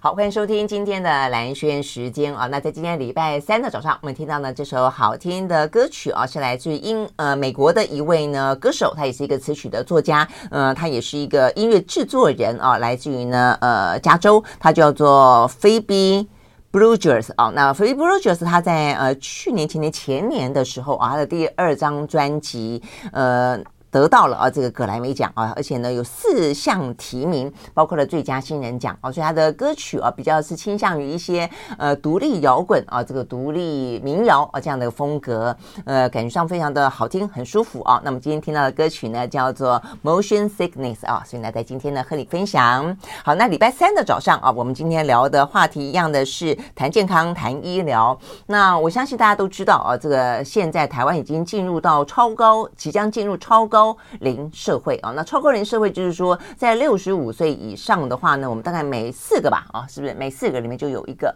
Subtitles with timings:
[0.00, 2.46] 好，欢迎收听今天的蓝轩时间啊。
[2.46, 16.28] 那在今天礼拜三的早上，我们听到呢这首好听的歌曲啊，是来自于英呃美国的一位呢歌手，他也是一个词曲的作家，呃，他也是一个音乐制作人啊，来自于呢呃加州，他叫做 Phoebe
[16.70, 17.50] Bridgers 啊。
[17.52, 22.80] 那 Phoebe Bridgers 他在呃去年、前年、前年的时候啊，他的第二张专辑
[23.10, 23.60] 呃。
[23.90, 31.48] 得到了啊，这个葛莱美奖啊，而且呢有四项提名，包括了最佳新人奖啊，所以他的歌曲啊比较是倾向于一些
[31.78, 35.56] 呃独立摇滚啊，这个独立民谣啊这样的风格，
[35.86, 38.00] 呃，感觉上非常的好听，很舒服啊。
[38.04, 42.94] 那么今天听到的歌曲呢叫做 Motion Sickness 啊，所以呢在今天呢和你分享。
[43.24, 48.18] 好，那礼拜三的早上啊，我们今天聊的话题一样的是谈健康、谈医疗。
[48.46, 53.77] 那我相信大家都知道啊，这个现在台湾已经进入到超高，即将进入超高。
[53.78, 60.12] 高龄社会啊，那超高龄社会就是说，在六十五岁以上的话呢，我们大概每四个吧，啊，是不是？
[60.14, 61.32] 每四个里面就有一个，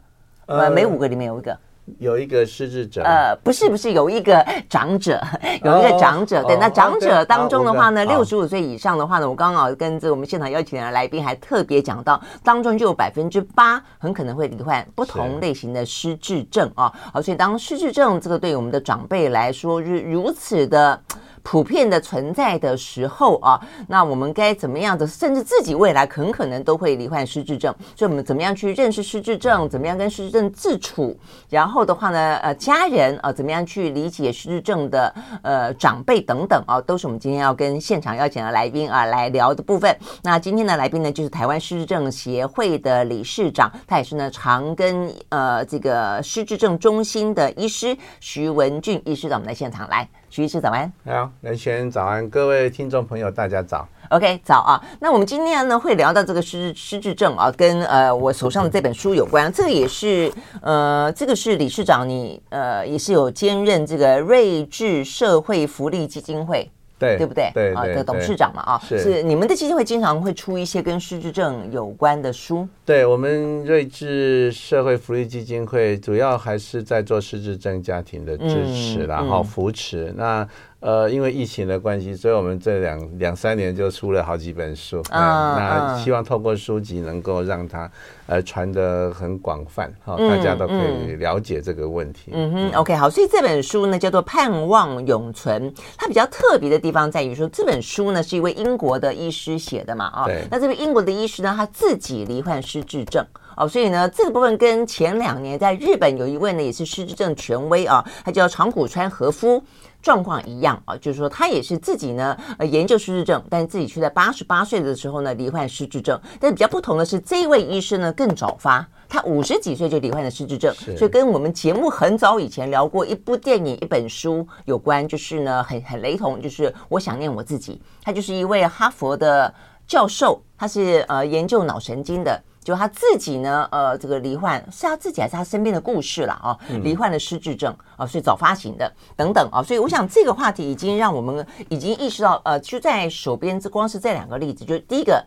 [0.47, 1.57] 呃，每五个里面有一个，
[2.01, 5.23] 有一个失智者，呃，不是不是，有一个长者，
[5.63, 21.01] 有一个长者，对，那长者当中的话呢，六十五岁以上的话呢，我刚好跟这我们现场邀请的来宾还特别讲到，当中就有百分之八很可能会罹患不同类型的失智症啊，好，所以当失智症这个对于我们的长辈来说是如此的。
[21.43, 25.07] 普遍的存在的时候啊，那我们该怎么样的？
[25.07, 29.69] 甚至自己未来很可能都会罹患失智症，所以我们怎么样去认识失智症？
[29.69, 31.17] 怎么样跟失智症自处？
[31.49, 39.95] 然后的话呢，呃，家人啊，怎么样去理解失智症的呃长辈等等啊，都是我们今天要跟现场邀请的来宾啊来聊的部分。
[40.23, 50.09] 那今天的来宾呢，就是台湾失智症协会的理事长，他也是呢长庚呃这个失智症中心的医师徐文俊医师到我们的现场来。
[50.33, 54.83] 徐医师早安，好，兰萱早安，各位听众朋友大家早，OK 早啊。
[54.99, 59.53] 那我们今天呢会聊到这个失失智症啊，跟呃我手上的这本书有关。
[59.53, 66.71] 这个也是呃，这个是理事长你呃也是有兼任这个睿智社会福利基金会。
[67.03, 67.51] 对，对不对？
[67.53, 72.67] 对啊，的董事长嘛啊，是，是你们的基金会经常会出一些跟失智症有关的书。
[72.87, 80.49] 对，我们睿智社会福利基金会主要还是在做失智症家庭的支持，然后扶持那。
[80.83, 85.01] 呃，因为疫情的关系，所以我们这两两三年就出了好几本书。
[85.11, 85.23] 嗯，
[85.57, 87.89] 那希望透过书籍能够让它
[88.27, 92.33] 呃传得很广泛，哈，大家都可以了解这个问题。
[92.33, 103.25] 嗯哼，OK，好，所以这本书呢叫做《盼望永存》，它比较特别的地方在于说，这本书呢是一位英国的医师写的嘛，啊，对，那这位英国的医师呢，他自己罹患失智症。
[103.55, 109.63] 哦，所以呢，这个部分跟前两年在日本有一位呢，也是失智症权威啊，他叫长谷川和夫，
[110.03, 116.21] 状况一样啊，就是说他也是自己呢，呃，研究失智症，但是自己却在八十八岁的时候呢，罹患失智症。
[116.41, 127.81] 但是比较不同的是，这一位医生呢更早发，他五十几岁就罹患了失智症，所以跟我们节目很早以前聊过一部电影、一本书有关，就是呢很很雷同，就是我想念我自己。
[128.03, 129.55] 他就是一位哈佛的
[129.87, 132.43] 教授，他是呃研究脑神经的。
[132.65, 136.57] 就他自己呢，呃，这个罹患是他自己还是他身边的故事了啊？
[136.85, 145.25] 罹患了失智症啊，所以早发型的等等啊，所以我想这个话题已经让我们已经意识到，呃，就在手边这光是这两个例子，就第一个，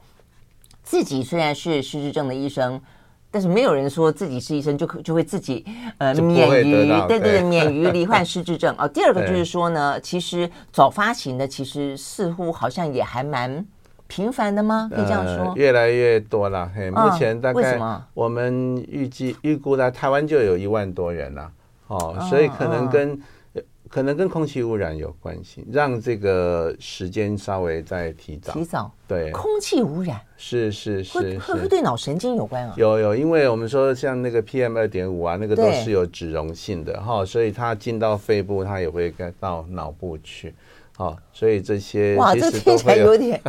[0.81, 2.81] 自己虽然是失智症的医生，
[3.29, 5.65] 但是没有人说自己是医生就可就会自己
[5.97, 8.87] 呃免于对对对免于罹患失智症啊。
[8.87, 13.65] 第二个就是说呢， 其实早发型的其实似乎好像也还蛮。
[14.07, 14.89] 频繁的吗？
[14.93, 16.71] 可以这样说，呃、越来越多了。
[16.75, 17.79] 嘿，目前大概
[18.13, 21.51] 我们预计预估呢，台湾就有一万多人了。
[21.87, 23.13] 哦，所以可能跟、
[23.53, 28.53] 哦、可能跟空气污染有关系，让这个时间稍微再提早。
[28.53, 32.73] 提早，对，空气污染是是是，会会不会对脑神经有关啊？
[32.75, 40.53] 有有，因为我们说像那个 PM 二点五啊，那个都是有脂溶性的哈，所以它进到肺部，它也会到脑部去。
[40.97, 43.41] 好，所以这些哇，这听起来有点，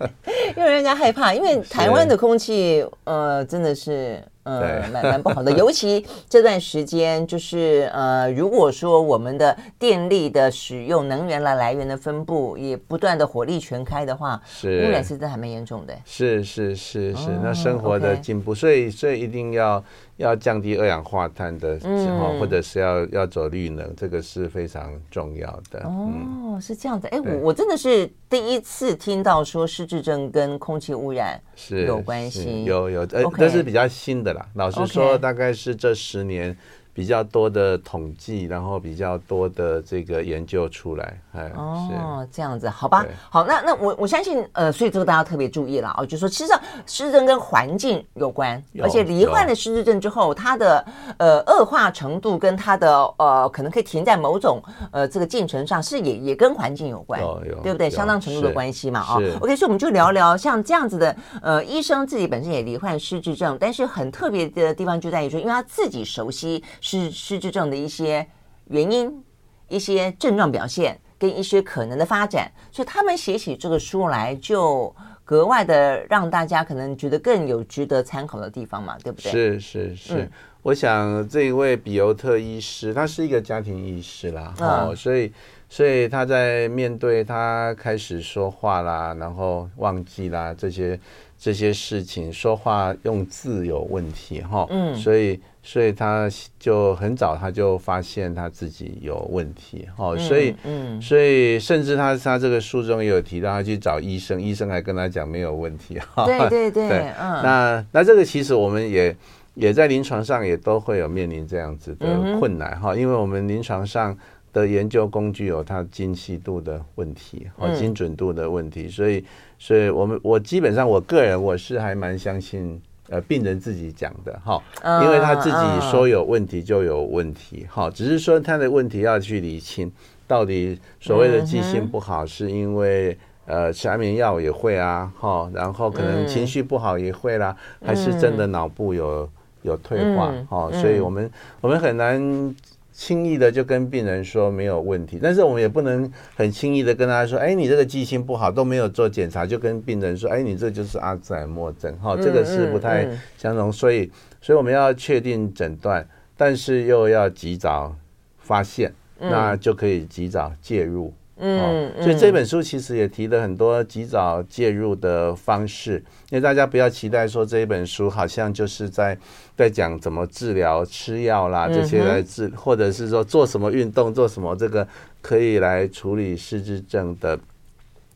[0.56, 4.22] 因为人家害怕，因为台湾的空气，呃，真的是。
[4.44, 15.94] 呃，蛮蛮不好的，尤其这段时间，就是呃，如果说我们的电力的使用、能源的来源的分布也不断的火力全开的话，是污染是真的还蛮严重的。
[16.04, 19.82] 是是是是，哦、那生活的进步所以所以一定要
[20.16, 25.80] 要降低二氧化碳的时候，嗯、或者是要要走绿能，这个是非常重要的。
[25.80, 27.08] 哦，嗯、是这样子。
[27.08, 34.46] 哎，我我真的是第一次听到说失智症跟空气污染是有关系，有有，呃，这是比较新的啦。
[34.54, 36.56] 老实说，大概是这十年
[36.92, 41.20] 比较多的统计，然后比较多的这个研究出来。
[41.34, 50.86] 哎，哦，这样子，好吧，好，那那我我相信，呃，所以这个大家特别注意了啊，就是说，其实上失智症跟环境有关，而且罹患了失智症之后，它的
[51.18, 57.90] 呃恶化程度跟它的呃可能可以停在某种呃这个进程上，是也也跟环境有关，有有对不对？
[57.90, 68.24] 相当程度的关系嘛，啊，OK，所以我们就聊聊像这样子的，呃，医生自己本身也罹患失智症，但是很特别的地方就在于说，因为他自己熟悉失失智症的一些
[68.66, 69.24] 原因、
[69.68, 70.96] 一些症状表现。
[71.24, 74.94] 跟一些可能的发展，所以他们写起这个书来，就
[75.24, 79.32] 格外的让大家可能觉得更有值得参考的地方嘛，对不对？
[79.32, 80.30] 是是是，嗯、
[80.60, 85.32] 我想这一位比尤特医师，他是一个家庭医师啦，嗯、哦，所以
[85.70, 91.00] 所以他在面对他开始说话啦，然后忘记啦这些
[91.44, 95.38] 这些事情，说话用字有问题哈，哦、嗯，所以。
[95.66, 106.98] 所以他就很早他就发现他自己有问题，哈，所以，嗯，所以甚至他他这个书中也有提到，他去找医生，医生还跟他讲没有问题，哈，对对对， 对。
[107.18, 109.16] 嗯，那那这个其实我们也
[109.54, 112.06] 也在临床上也都会有面临这样子的
[112.38, 114.14] 困难，哈，因为我们临床上
[114.54, 119.22] 的研究工具有它精细度的问题，和精准度的问题，所以，
[119.58, 122.80] 所以我们我基本上我个人我是还蛮相信。
[123.10, 124.58] 呃，病人自己讲的哈，
[125.02, 129.92] 因为他自己说有问题就有问题哈，只是说他的问题要去理清，
[130.26, 133.14] 到底所谓的记性不好是因为
[133.44, 137.54] 呃吃安眠药也会啊哈，然后可能情绪不好也会啦，
[137.84, 139.28] 还是真的脑部有
[139.60, 141.30] 有退化哈，所以我们
[141.60, 142.56] 我们很难。
[142.94, 154.08] 轻易的就跟病人说没有问题，但是我们也不能很轻易的跟他说，哎，你这个记性不好，都没有做检查，就跟病人说，哎，你这就是阿兹海默症，哈，这个是不太相容，所以，
[154.40, 157.94] 所以我们要确定诊断，但是又要及早
[158.38, 161.12] 发现，那就可以及早介入。
[161.36, 165.94] 嗯，所以这本书其实也提了很多及早介入的方式，
[166.30, 169.18] 因为大家不要期待说这一本书好像就是在
[169.56, 174.86] 在讲怎么治疗、吃药啦这些来治，或者是说做什么运动、做什么这个
[175.20, 177.36] 可以来处理失智症的，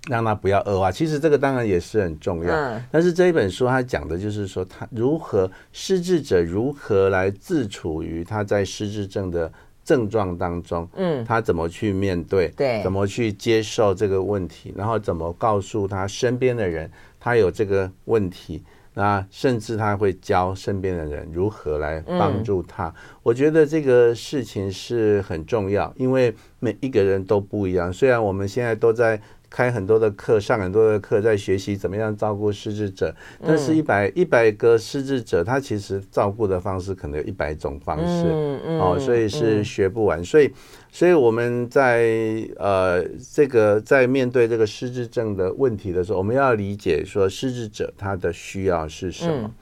[0.09, 0.93] 让它不要恶化。
[0.93, 9.51] 其实这个当然也是很重要，但是这一本书它讲的就是说，他如何失智者如何来自处于他在失智症的。
[9.89, 12.49] 症状当中，嗯，他怎么去面对？
[12.49, 14.75] 对，怎么去接受这个问题？
[14.77, 18.63] 然后怎么告诉他身边的人，他有这个问题？
[18.93, 22.93] 那甚至他会教身边的人如何来帮助他。
[23.23, 27.91] 我觉得这个事情是很重要，因为每一个人都不一样。
[27.91, 29.19] 虽然我们现在都在。
[29.51, 33.15] 开很多的课，上很多的课，在学习怎么样照顾失智者。
[33.45, 40.23] 但是，一百一百个失智者，他其实照顾的方式可能有一百种方式，嗯嗯、哦，所以是学不完。
[40.23, 40.53] 所以，
[40.93, 43.03] 所以我们在呃
[43.33, 49.53] 这个在面对这个失智症的问题的时候，我们要理解说失智者他的需要是什么，嗯、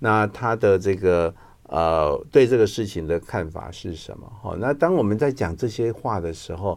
[0.00, 1.32] 那他的这个
[1.68, 4.30] 呃对这个事情的看法是什么？
[4.42, 6.76] 好、哦，那当我们在讲这些话的时候。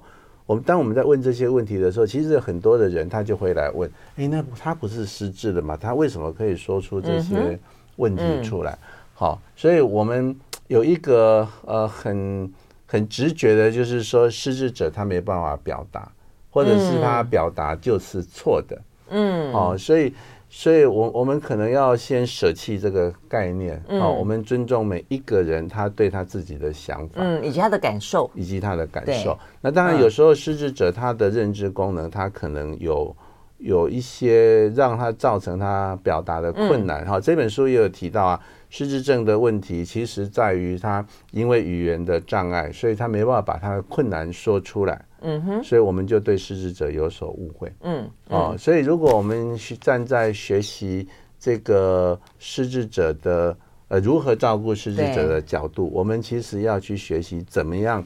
[0.49, 5.77] 我们当我们在问这些问题的时候，其实很多的人他就会来问：哎，那他不是失智的吗？
[5.79, 7.59] 他为什么可以说出这些
[7.97, 8.75] 问题出来？
[9.13, 10.35] 好，所以我们
[10.65, 12.51] 有一个呃很
[12.87, 16.11] 很直觉的，就是说失智者他没办法表达，
[16.49, 18.81] 或者是他表达就是错的。
[19.11, 20.11] 嗯，好，所以。
[20.51, 29.37] 所以，我我们可能要先舍弃这个概念，好，我们尊重每一个人他对他自己的想法，嗯，以及他的感受，以及他的感受。
[29.61, 33.15] 那当然，有时候失智者他的认知功能，他可能有
[33.59, 37.05] 有一些让他造成他表达的困难。
[37.05, 38.39] 好，这本书也有提到啊。
[38.71, 45.03] 失智症的问题，其实在于他因为语言的障碍，所以他没办法把他的困难说出来。
[45.21, 47.71] 嗯哼，所以我们就对失智者有所误会。
[47.81, 51.07] 嗯，哦，所以如果我们是站在学习
[51.39, 53.55] 这个失智者的
[53.87, 58.05] 呃如何照顾失智者的角度，我们其实要去学习怎么样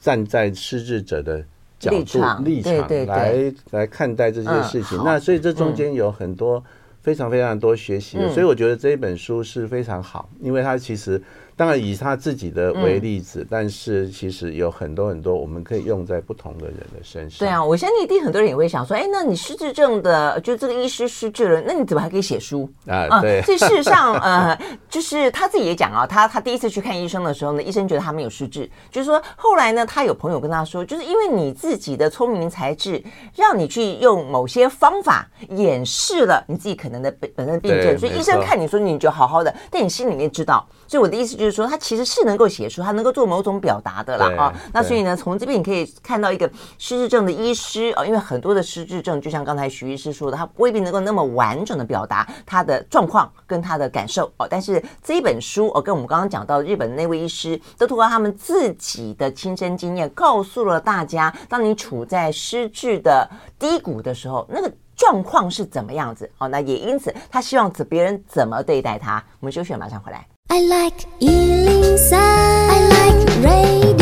[0.00, 1.44] 站在失智者的
[1.78, 5.00] 角度立场来来看待这些事情。
[5.04, 6.62] 那所以这中间有很多。
[7.02, 11.18] 非常非常多学习的，所以我觉得这一本书是非常好，因为它其实。
[11.60, 17.38] 当然以他自己的为例子，嗯、但是其实有很多很多我们可以用在不同的人的身上。
[17.40, 23.20] 对啊，我相信一定很多人也会想说，哎，那你失智症的，就这个医师失智了，那你怎么还可以写书啊？
[23.20, 33.04] 对，这、呃、事实上，呃，就是他自己也讲啊，他他第一次去看医生的时候呢，医生觉得他没有失智，就是说后来呢，他有朋友跟他说，就是因为你自己的聪明才智，
[33.36, 41.49] 让你去用某些方法掩饰了你自己可能的本本身的病症，所以医生看你说你就好好的，但你心里面知道，所以我的意思就是。
[41.50, 44.54] 就是说他其实是能够写出，他能够做某种表达的啦啊。
[44.72, 54.46] 那所以呢，从这边你可以看到一个失智症的医师啊，因为很多的失智症，就像刚才徐医师说的，他未必能够那么完整的表达他的状况跟他的感受哦。
[54.48, 63.28] 但是这一本书哦，跟我们刚刚讲到日本那位医师，都通过他们自己的亲身经验，告诉了大家，当你处在失智的
[63.58, 64.72] 低谷的时候，那个。
[65.00, 66.30] 状况是怎么样子？
[66.36, 69.24] 好，那也因此，他希望别人怎么对待他。
[69.40, 70.26] 我们休息，马上回来。
[70.52, 74.00] I like 103, I like radio。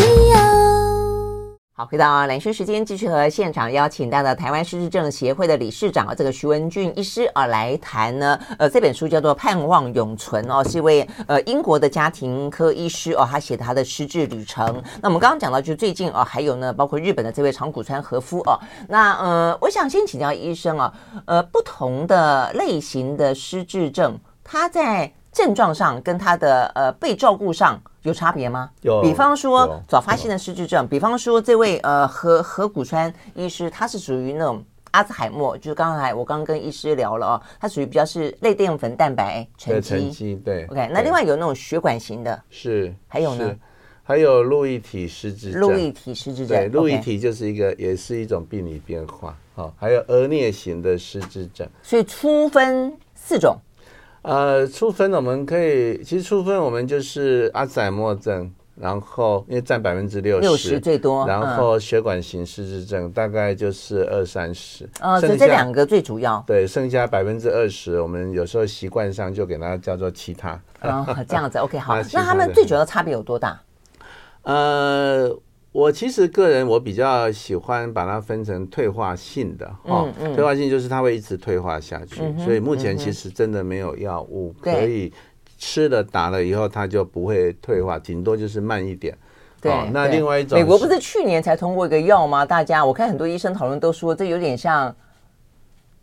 [1.75, 8.41] 好，回到兰萱时间，继续和现场邀请到的台湾失智症协会的理事长啊，这个徐文俊医师啊来谈呢。
[8.59, 14.83] 呃，这本书叫做《盼望永存》哦，是一位呃英国的家庭科医师哦，他写的他的失智旅程。
[15.03, 18.59] 那我们刚刚讲到，就最近哦，还有呢，包括日本的这位长谷川和夫哦。
[18.89, 20.95] 那呃，我想先请教医生啊，
[21.27, 27.81] 呃，不同的类型的失智症，他在症状上跟他的呃被照顾上。
[28.03, 28.71] 有差别吗？
[28.83, 43.55] 有，比方说早发性的失智症，比方说这位呃何何谷川医师，他是属于那种阿兹海默，就是刚才我刚刚跟医师聊了哦，他属于比较是类淀粉蛋白沉积，对，OK，那另外有那种血管型的，是，还有呢，
[44.05, 53.59] 还有路易体失智症，路易体失智症，对，路易体就是一个也是一种病理变化，好，还有额颞型的失智症，所以初分四种。
[54.23, 73.61] 呃，初分我们可以，其实初分我们就是阿兹海默症，然后因为占百分之六十，六十最多，然后血管型失智症、嗯、大概就是二三十，呃，所以这两个最主要，对，剩下百分之二十，我们有时候习惯上就给它叫做其他，哦，这样子，OK，好， 那，那他们最主要差别有多大？
[74.43, 75.35] 呃。
[75.73, 85.13] 我其实个人我比较喜欢把它分成退化性的哦，退化性就是它会一直退化下去，所以目前其实真的没有药物可以
[85.59, 89.17] 吃了打了以后它就不会退化，顶多就是慢一点。
[89.61, 92.45] 对，那另外一种，美国不是去年才通过一个药吗？
[92.47, 94.95] 大家我看很多医生讨论都说这有点像。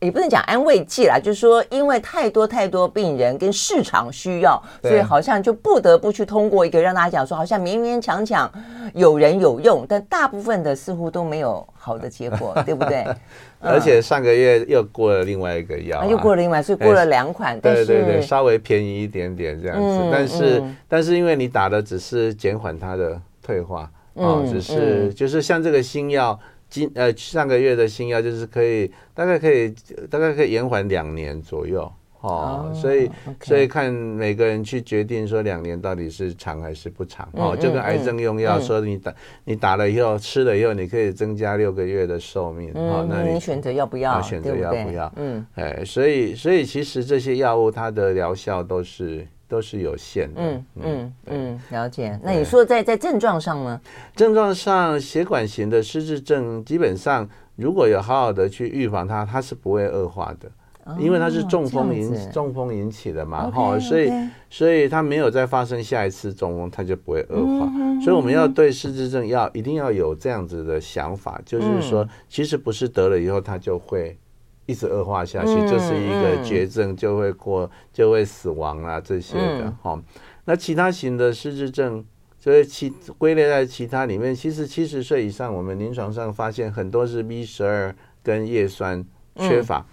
[0.06, 8.50] 也不能讲安慰剂啦，就是说，因为太多太多病人跟市场需要，所以好像就不得不去通过一个让大家讲说，好像勉勉强强
[8.94, 13.04] 有人有用，但大部分的似乎都没有好的结果，对不对？
[13.60, 26.40] 而且上个月又过了另外一个药，啊，又过了另外，所以过了两款，对对对，稍微便宜一点点这样子，嗯、但是、嗯、但是因为你打的只是减缓它的退化，哦，只是、嗯、就是像这个新药。
[26.70, 29.74] 今呃上个月的新药就是可以大概可以
[30.10, 31.92] 大概可以延缓两年左右
[32.22, 33.10] 哦，所以
[33.42, 44.20] 所以看每个人去决定说两年到底是长还是不长哦，就跟癌症用药说你打你打了以后吃了以后你可以增加六个月的寿命哦，那你选择要不要？
[44.22, 45.14] 选择要不要？
[45.18, 49.28] 嗯，哎，所以所以其实这些药物它的疗效都是。
[49.48, 50.42] 都是有限的。
[50.42, 52.20] 嗯嗯嗯，了解。
[52.24, 53.80] 那你说在在症状上呢？
[54.16, 60.52] 症状上，血管型的失智症基本上如果有好好的去预防它，它是不会恶化的，
[61.00, 64.12] 因为它是中风引中风引起的嘛，哈，所以
[64.50, 67.72] 所以它没有再发生下一次中风，它就不会恶化。
[68.04, 74.18] 所以我们要对失智症要一定要有这样子的想法，就是说，其实不是得了以后它就会。
[74.66, 80.02] 一直恶化下去，就是一个绝症，就会过，就会死亡啊这些的哈。
[80.46, 82.04] 那其他型的失智症，
[82.40, 89.04] 所以其归类在其他里面，其实七十岁以上，我们临床上发现很多是 B 十二跟叶酸
[89.36, 89.86] 缺乏。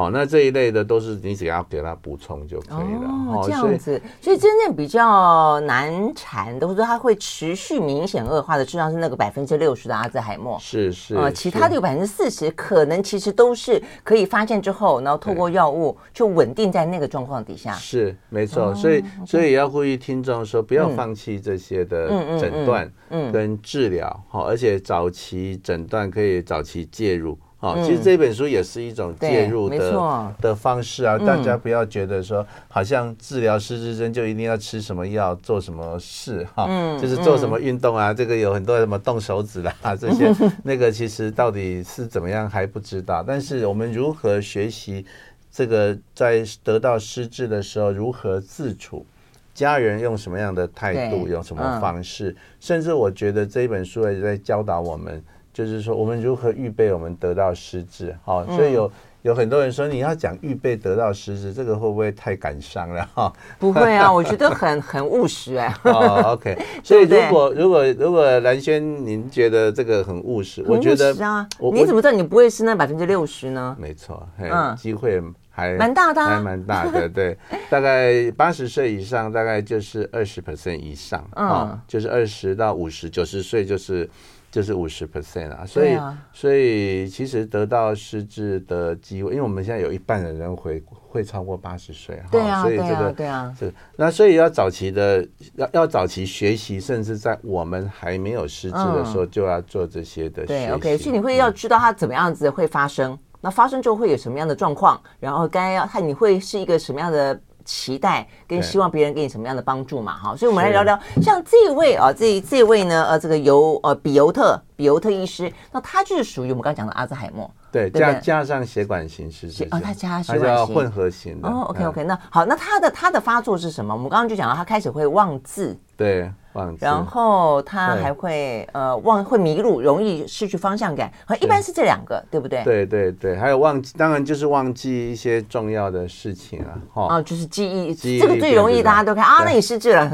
[0.00, 3.10] 好，那这一类的都是你只要给他补充就可以了。
[3.28, 10.56] 哦，这样子，所以真正比较难缠的，或者说它会持续明显恶化的，实际上是那个百分之六十的阿兹海默。
[10.58, 11.14] 是是。
[11.14, 17.74] 呃，其他的有百分之四十，可能其实都是可以发现之后，然后透过药物就稳定在那个状况底下。
[17.74, 18.74] 是，没错。
[18.74, 22.90] 所以，所以也要呼吁听众说，不要放弃这些的诊断
[23.30, 24.24] 跟治疗。
[24.30, 27.38] 好，而且早期诊断可以早期介入。
[27.60, 36.66] 哦，其实这本书也是一种介入的的方式啊，大家不要觉得说好像治疗失智症就一定要吃什么药、做什么事哈，
[36.98, 43.22] 就是做什么运动啊，这个有很多什么动手指啦 这些，那个其实到底是怎么样还不知道。
[43.22, 45.04] 但是我们如何学习
[45.52, 49.04] 这个在得到失智的时候如何自处，
[49.52, 55.22] 家人用什么样的态度，用什么方式，甚至我觉得这一本书也在教导我们。
[55.52, 58.16] 就是说，我们如何预备我们得到失智？
[58.24, 58.90] 好，所以有
[59.22, 63.06] 有很多人说，你要讲预备得到失智，这个会不会太感伤了？
[63.14, 65.74] 哈，不会啊，我觉得很很务实哎。
[65.84, 73.76] 哦，OK， 所以如果如果如果蓝轩您觉得这个很务实，我觉得啊，你怎么知道你不会是那百分之六十呢？
[73.78, 77.36] 没错，嗯，机会还蛮大的，还蛮大的，对，
[77.68, 84.08] 大概八十岁以上，大概就是二十 percent 以上，嗯，就是二十到五十，九十岁就是。
[84.50, 100.66] 就是五十 percent 啊，所以、啊、所以其实得到失智的机会，因为我们现在有一半的人会会超过八十岁，对啊，所以这个对啊，是那所以要早期的要要早期学习，甚至在我们还没有失智的时候就要做这些的学习。
[100.66, 107.40] 对，OK，所以你会要知道它怎么样子会发生，嗯、那发生之后会有什么样的状况，然后该要看你会是一个什么样的。
[107.70, 110.18] 期待跟希望别人给你什么样的帮助嘛？
[110.18, 121.48] 哈，所以我们来聊聊，像这位啊，这这位呢，呃，这个尤呃比尤特比尤特医师，那他就是属于我们刚刚讲的阿兹海默，对，加加上血管型失智，哦，他加血管型混合型的。
[121.48, 123.94] 哦，OK OK，那好，那他的他的发作是什么？
[123.94, 126.30] 我们刚刚就讲到他开始会忘字，对。
[126.52, 131.08] 忘然后他还会呃忘会迷路，容易失去方向感，
[131.40, 132.64] 一般是这两个，对不对？
[132.64, 140.10] 对对对，还有忘记，当然就是忘记一些重要的事情啊，哦，就是记忆，记忆这个最容易，大家都看啊，那你失智了。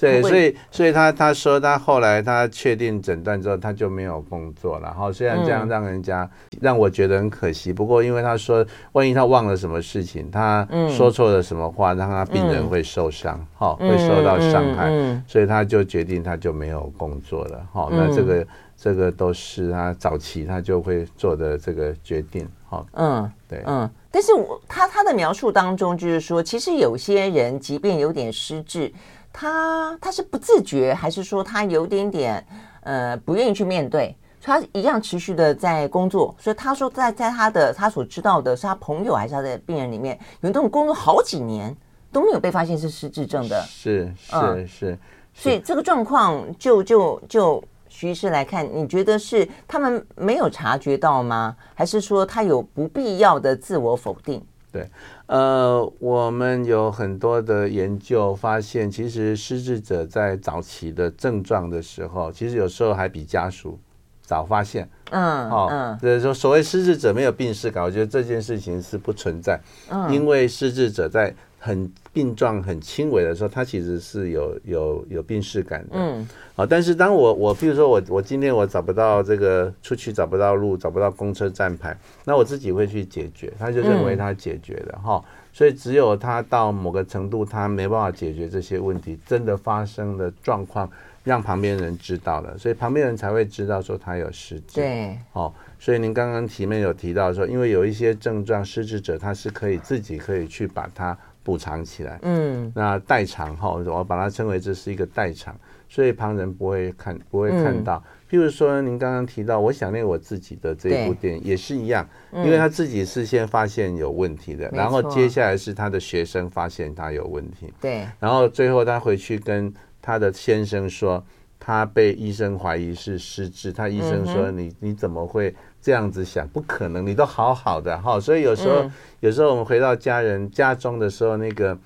[0.00, 4.90] 对，所以所以他他说他后来他确定诊断之后，他就没有工作了。
[4.90, 6.26] 哈，虽然这样让人家
[6.62, 14.90] 让我觉得很可惜，不过因为他说，万一他忘了什么事情，他说错了什么话，让他病人会受伤，哈，会受到伤害，
[15.28, 15.74] 所以他就。
[15.74, 18.46] 就决定他就没有工作了，好，那这个
[18.76, 28.92] 这个都是他早期他就会做的这个决定，好，嗯，对，嗯，但是我他他的描述当中就是说，其实有些人即便有点失智，
[29.32, 32.46] 他他是不自觉，还是说他有点点
[32.84, 41.76] 呃不愿意去面对，他一样持续的在工作，所以他说在在他的他所知道的是他朋友还是他的病人里面，有那种工作好几年
[42.12, 44.98] 都没有被发现是失智症的，是是是。
[45.34, 51.56] 所以这个状况，就就就徐医师来看，你觉得是他们没有察觉到吗？
[51.74, 54.40] 还是说他有不必要的自我否定？
[54.74, 54.90] 对，
[55.26, 63.78] 呃，我们有很多的研究发现，其实失智者在早期的症状的时候，其实有时候还比家属
[64.20, 64.88] 早发现。
[65.12, 69.60] 嗯，好、哦，嗯，就是说所谓失智者没有病识感，我觉得这件事情是不存在。
[69.88, 71.32] 嗯，因为失智者在
[71.64, 75.92] 很病状很轻微的时候，他其实是有有有病视感的。
[75.92, 85.24] 嗯，啊，但是当我我比如说我我今天我找不到这个出去找不到路找不到公车站牌，那我自己会去解决，他就认为他解决了哈、嗯。
[85.54, 90.90] 所以只有他到某个程度，他没办法解决这些问题，真的发生的状况
[91.22, 94.82] 让旁边人知道了，所以旁边人才会知道说他有失智。
[94.82, 101.16] 对，哦，所以您刚刚前面有提到说，因为有一些症状失智者他是可以自己可以去把它。
[101.44, 105.54] 补偿起来，嗯，那代偿哈，我把它称为这是一个代偿，
[105.88, 108.02] 所以旁人不会看，不会看到。
[108.30, 121.22] 譬如说，您刚刚提到，我想念我自己的这一部电影也是一样，因为他自己是先发现有问题的，然后接下来是他的学生发现他有问题，对，然后最后他回去跟他的先生说，
[121.60, 125.54] 他被医生怀疑是失智，他医生说你你怎么会？
[125.84, 131.76] 这样子想不可能，你都好好的哈，所以有时候、嗯，有时候我们回到家人家中的时候，那个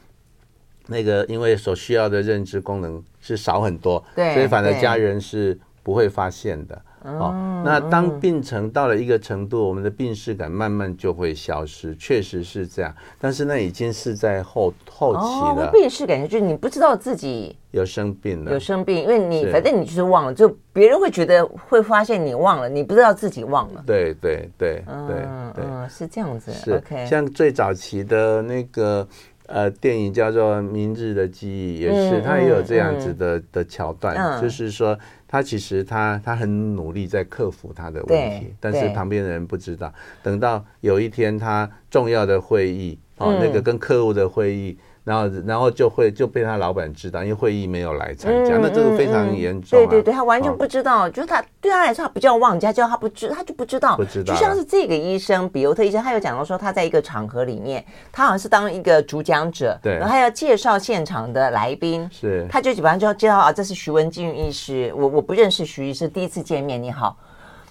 [0.87, 6.81] 那个，因为所需要的认知功能是少很多，对，所以反而家人是不会发现的。
[7.05, 12.95] 哦，那当病程到了一个程度，我们的病识感慢慢就会消失，确实是这样。
[13.19, 15.71] 但是那已经是在后后期了。
[15.73, 23.83] 病识感就是你不知道自己有生病了，有生病，因为你反正你就是忘了，就别人会觉得会发现你忘了，你不知道自己忘了。
[23.87, 26.53] 对对对对对，是这样子。
[26.53, 29.07] 是 OK，像最早期的那个。
[29.51, 34.95] 呃，电影叫做《明日的记忆》，也是它也有这样子的、嗯、的桥段、嗯，就是说
[35.29, 39.93] 他其实他他很努力在克服他的问题，但是旁边的人不知道。
[40.23, 44.77] 等到有一天他重要的会议，哦，嗯、那个跟客户的会议。
[45.09, 49.89] 然后，然后就会就被他老板知道，因为会议没有来参加，嗯、那这个非常严重、啊嗯。
[49.89, 53.97] 对对对，他完全不知道，哦、就是他对他来说他不叫忘家，叫他不知，他就不知道。
[53.97, 54.35] 不知道。
[54.35, 67.17] 就像是这个医生比尤特医生，他有讲到说他在一个场合里面，他好像是当一个主讲者，对，然后他要介绍现场的来宾，是，他就基本上就要介绍啊，这是徐文静医师，我我不认识徐医师，第一次见面，你好。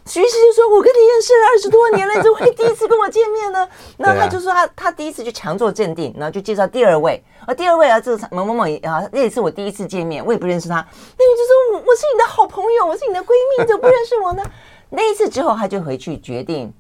[0.08, 3.67] 徐医师就说：“我跟你认识了二十多年了，你怎么会第一次跟我见面呢？”
[3.98, 7.22] 然后他就说他：“他他第一次就强作镇定，然后就介绍第二位。
[7.46, 10.76] 而第二位啊，这个某某某啊，那也是我第一次见面，我也不认识他。
[10.76, 14.43] 那你就说我我是你的好朋友，我是你的闺蜜，你怎么不认识我呢？”
[14.89, 16.74] 那一次之后，他就回去决定，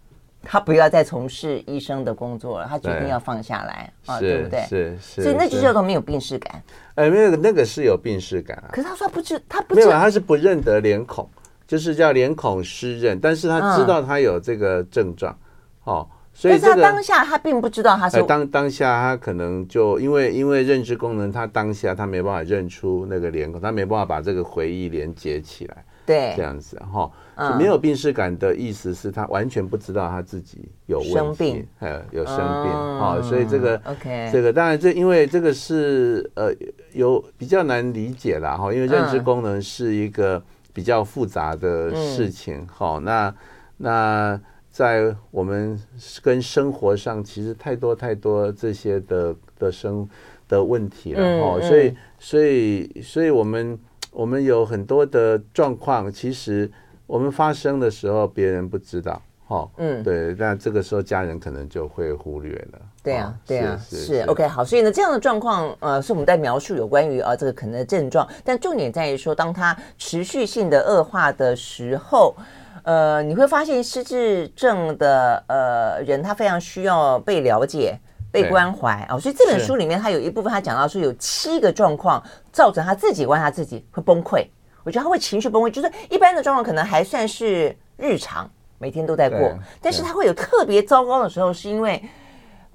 [0.43, 4.65] 他不要再从事医生的工作了，他决定要放下来啊，对不对？
[4.69, 6.63] 是是，所以那就叫做没有病逝感。
[6.95, 8.71] 哎，没有那个是有病逝感啊。
[8.71, 11.29] 可是他说他不知，他不知没有，他是不认得脸孔。
[11.67, 15.37] 就是叫脸孔失认，但是他知道他有这个症状，
[15.85, 25.83] 嗯、哦，所以、这个、但是他当下他并不知道他是当当下他可能就因为因为认知功能，他当下他没办法认出那个脸孔，他没办法把这个回忆连接起来。
[26.05, 27.11] 对，这样子哈，
[27.57, 31.67] 没有病视感的意思是他完全不知道他自己有问题，生病，
[32.11, 36.49] 有生病哈，所以这个 OK，这个当然这因为这个是呃
[36.93, 40.41] 有比较难理解啦哈，因为认知功能是一个
[40.77, 43.33] 比较复杂的事情哦，那
[43.77, 45.81] 那在我们
[46.21, 50.07] 跟生活上其实太多太多这些的的生
[50.47, 53.79] 的问题了哈，所以所以所以我们。
[54.11, 56.71] 我们有很多的状况，其实
[57.05, 62.79] 我们发生的时候，别人不知道，哈，嗯，对，那这个时候家人可能就会忽略了。
[63.01, 72.35] 对啊，对啊，是，OK，好，所以呢，这样的状况，呃，是我们在描述有关于啊这个可能的症状，但重点在于说，当它持续性的恶化的时候，
[72.83, 77.97] 呃，你会发现失智症的呃人，他非常需要被了解。
[78.29, 84.45] 被关怀哦，所以这本书里面，他有一部分他讲到说，有七个状况造成他自己关他自己会崩溃。
[84.83, 88.47] 我觉得他会情绪崩溃，就是一般的状况可能还算是日常，
[88.77, 92.03] 每天都在过，但是他会有特别糟糕的时候，是因为。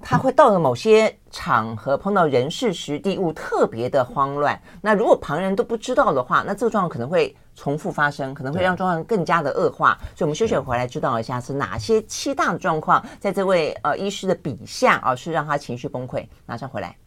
[0.05, 4.61] 他会到了某些场合碰到人事时地物特别的慌乱。
[4.81, 9.97] 那如果旁人都不知道的话，那这个状况可能会重复发生，可能会让状况更加的恶化。
[10.13, 16.27] 所以，我们休息回来知道一下是哪些七大的状况，在这位呃医师的笔下啊，是让他情绪崩溃。
[16.45, 16.97] 马上回来。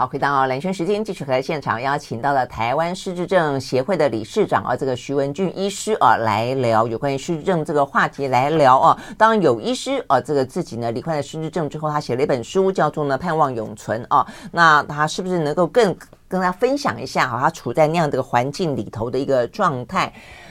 [0.00, 8.98] 好，回到蓝轩时间，继续和现场邀请到了台湾失智症协会的理事长啊，这个徐文俊医师啊，来聊有关于失智症这个话题来聊啊。
[9.18, 14.26] 当有医师啊，这个自己呢罹患了失智症之后，他写了一本书，叫做呢《盼望永存》啊。
[14.50, 15.94] 那他是不是能够更
[16.26, 17.38] 跟大家分享一下啊？
[17.38, 20.10] 他处在那样的个环境里头的一个状态？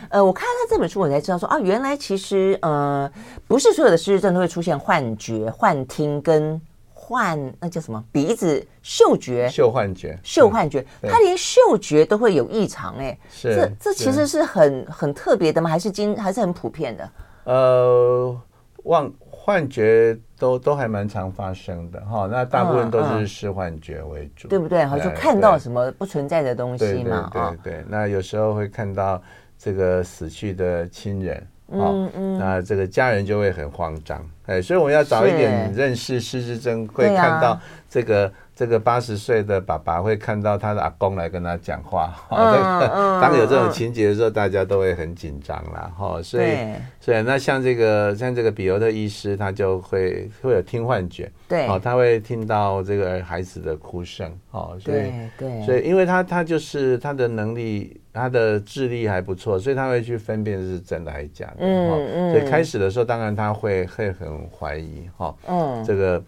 [0.09, 3.11] 呃，我看了他这本书，我才知道说啊，原来其实呃，
[3.47, 6.61] 不是所有的失智症都会出现幻觉、幻听跟。
[7.09, 8.03] 幻那叫什么？
[8.11, 15.67] 鼻子嗅觉，嗅幻觉，嗅幻觉，他连嗅觉都会有异常哎、这这其实是很很特别的吗？
[15.67, 17.11] 还是今还是很普遍的？
[17.45, 18.39] 呃，
[18.83, 22.27] 幻幻觉都都还蛮常发生的哈。
[22.31, 24.85] 那大部分都是视幻觉为主，嗯嗯、对不对？
[24.85, 27.85] 好，就看到什么不存在的东西嘛，对对，对，对。
[27.89, 29.19] 那有时候会看到
[29.57, 31.47] 这个死去的亲人。
[31.71, 38.31] 嗯嗯，那这个家人就会很慌张，哎，所以我们要早一点认识失智症，会看到这个。
[38.59, 46.57] 这个八十岁的爸爸会看到他的阿公来跟他讲话， 当有这种情节的时候，嗯、大家都会很紧张啦，哈，所以，
[46.99, 66.21] 所以那像这个像这个比尤特医师，他就会会有听幻觉，对，哦，他会听到这个孩子的哭声，哦，所以，对，所以，因为他他就是他的能力，他的智力还不错，所以他会去分辨是真的还是假的，嗯嗯，所以开始的时候，当然他会会很怀疑，哈，嗯，这个。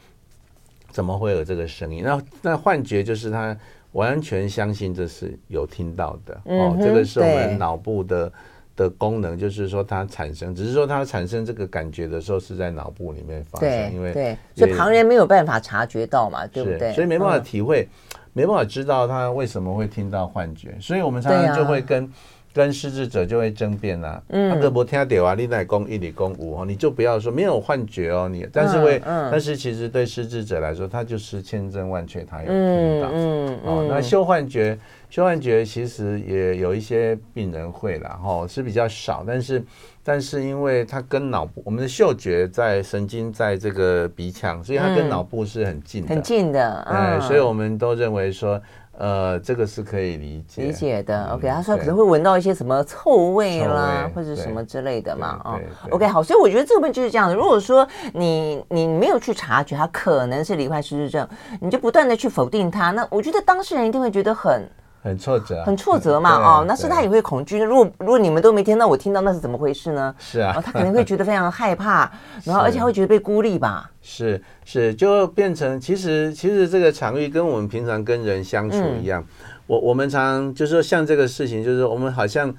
[0.94, 2.04] 怎么会有这个声音？
[2.04, 3.58] 那那幻觉就是他
[3.94, 8.34] 完全相信这是有听到的、嗯、哦，这个是我们脑部的
[8.76, 16.92] 的功能，就是说它产生，只是说它产生这个感觉的时候是在脑部里面发生，因为对，所以旁人没有办法察觉到嘛，对不对？
[16.92, 22.12] 所以没办法体会，嗯、没办法知道他为什么会听到幻觉，所以我们常常就会跟。
[22.54, 29.30] 跟失智者就会争辩啦、啊，嗯，那个不听到啊，你乃公一里公五哦，你就不要说没有幻觉哦，你但是会，嗯。
[29.30, 34.78] 嗯、但是其实对失智者来说，他就是千真万确，他有听到，嗯，嗯哦，那嗅幻觉，
[35.10, 39.64] 嗅幻觉其实也有一些病人会啦，哈，是比较少，但是
[40.04, 48.62] 但是因为它跟脑部，我们的嗅觉在神经在这个鼻腔，所以它跟脑部是很近的，很近的，嗯，所以我们都认为说。
[48.98, 51.26] 呃，这个是可以理解理解的。
[51.32, 55.42] OK，他说可能会闻到一些什么臭味啦，或者什么之类的嘛。
[55.44, 55.60] 哦
[55.90, 57.34] ，OK，好，所以我觉得这个问题就是这样的。
[57.34, 61.28] 如果说你你没有去察觉他可能是罹患失智症，
[61.62, 64.70] 你就不断的去否定他，那我觉得当事人一定会觉得很。
[65.04, 67.60] 很挫折，很挫折嘛， 哦，那是他也会恐惧。
[67.60, 70.14] 如果如果你们都没听到，我听到，那是怎么回事呢？
[70.20, 72.12] 是啊，他肯定会觉得非常害怕，
[72.46, 73.90] 然后而且会觉得被孤立吧。
[74.02, 79.24] 是是，就变成其实其实这个场域跟我们平常跟人相处一样，
[79.68, 82.54] 我我们常就是说像这个事情，就是我们好像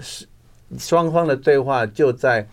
[0.00, 0.26] 是
[0.78, 2.46] 双方的对话就在。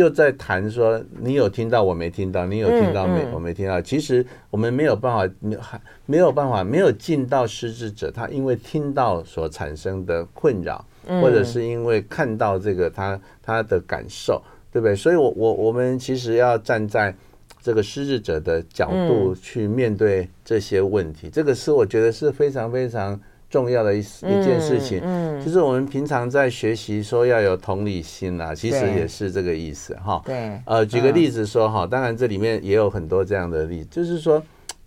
[0.00, 3.82] 就在谈说，你有听到我没听到，你有听到没、我没听到。
[3.82, 10.82] 其实我们没有办法，没还没有办法，没有进到失智者他因为听到所产生的困扰，
[11.20, 14.96] 或者是因为看到这个他他的感受，对不对？
[14.96, 17.14] 所以我我我们其实要站在
[17.60, 30.22] 这个失智者的角度去面对这些问题，这个是我觉得是非常非常重要的一一件事情，嗯，就是我们平常在学习说要有同理心啊，其实也是这个意思哈。
[30.24, 34.42] 对，呃，举个例子说哈，当然这里面也有很多这样的例子，就是说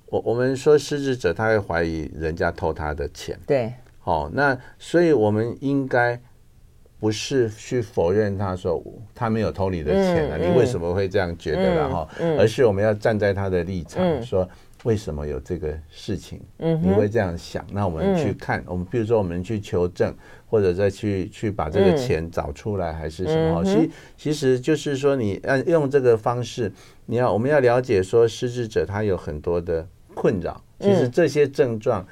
[0.08, 6.20] 我我们说失职者他会怀疑人家偷他的钱，对，好，那所以我们应该。
[7.00, 8.82] 不是去否认他说
[9.14, 12.08] 他没有偷你的钱啊，你为什么会这样觉得了哈？
[12.40, 14.48] 而是我们要站在他的立场说，
[14.84, 16.40] 为什么有这个事情？
[16.60, 17.66] 嗯你会这样想？
[17.72, 20.14] 那我们去看，我们比如说我们去求证，
[20.48, 23.64] 或者再去去把这个钱找出来，还是什么？
[23.66, 26.72] 其其实就是说，你按用这个方式，
[27.06, 32.06] 你要我们要了解说，失智者他有很多的困扰，其实这些症状。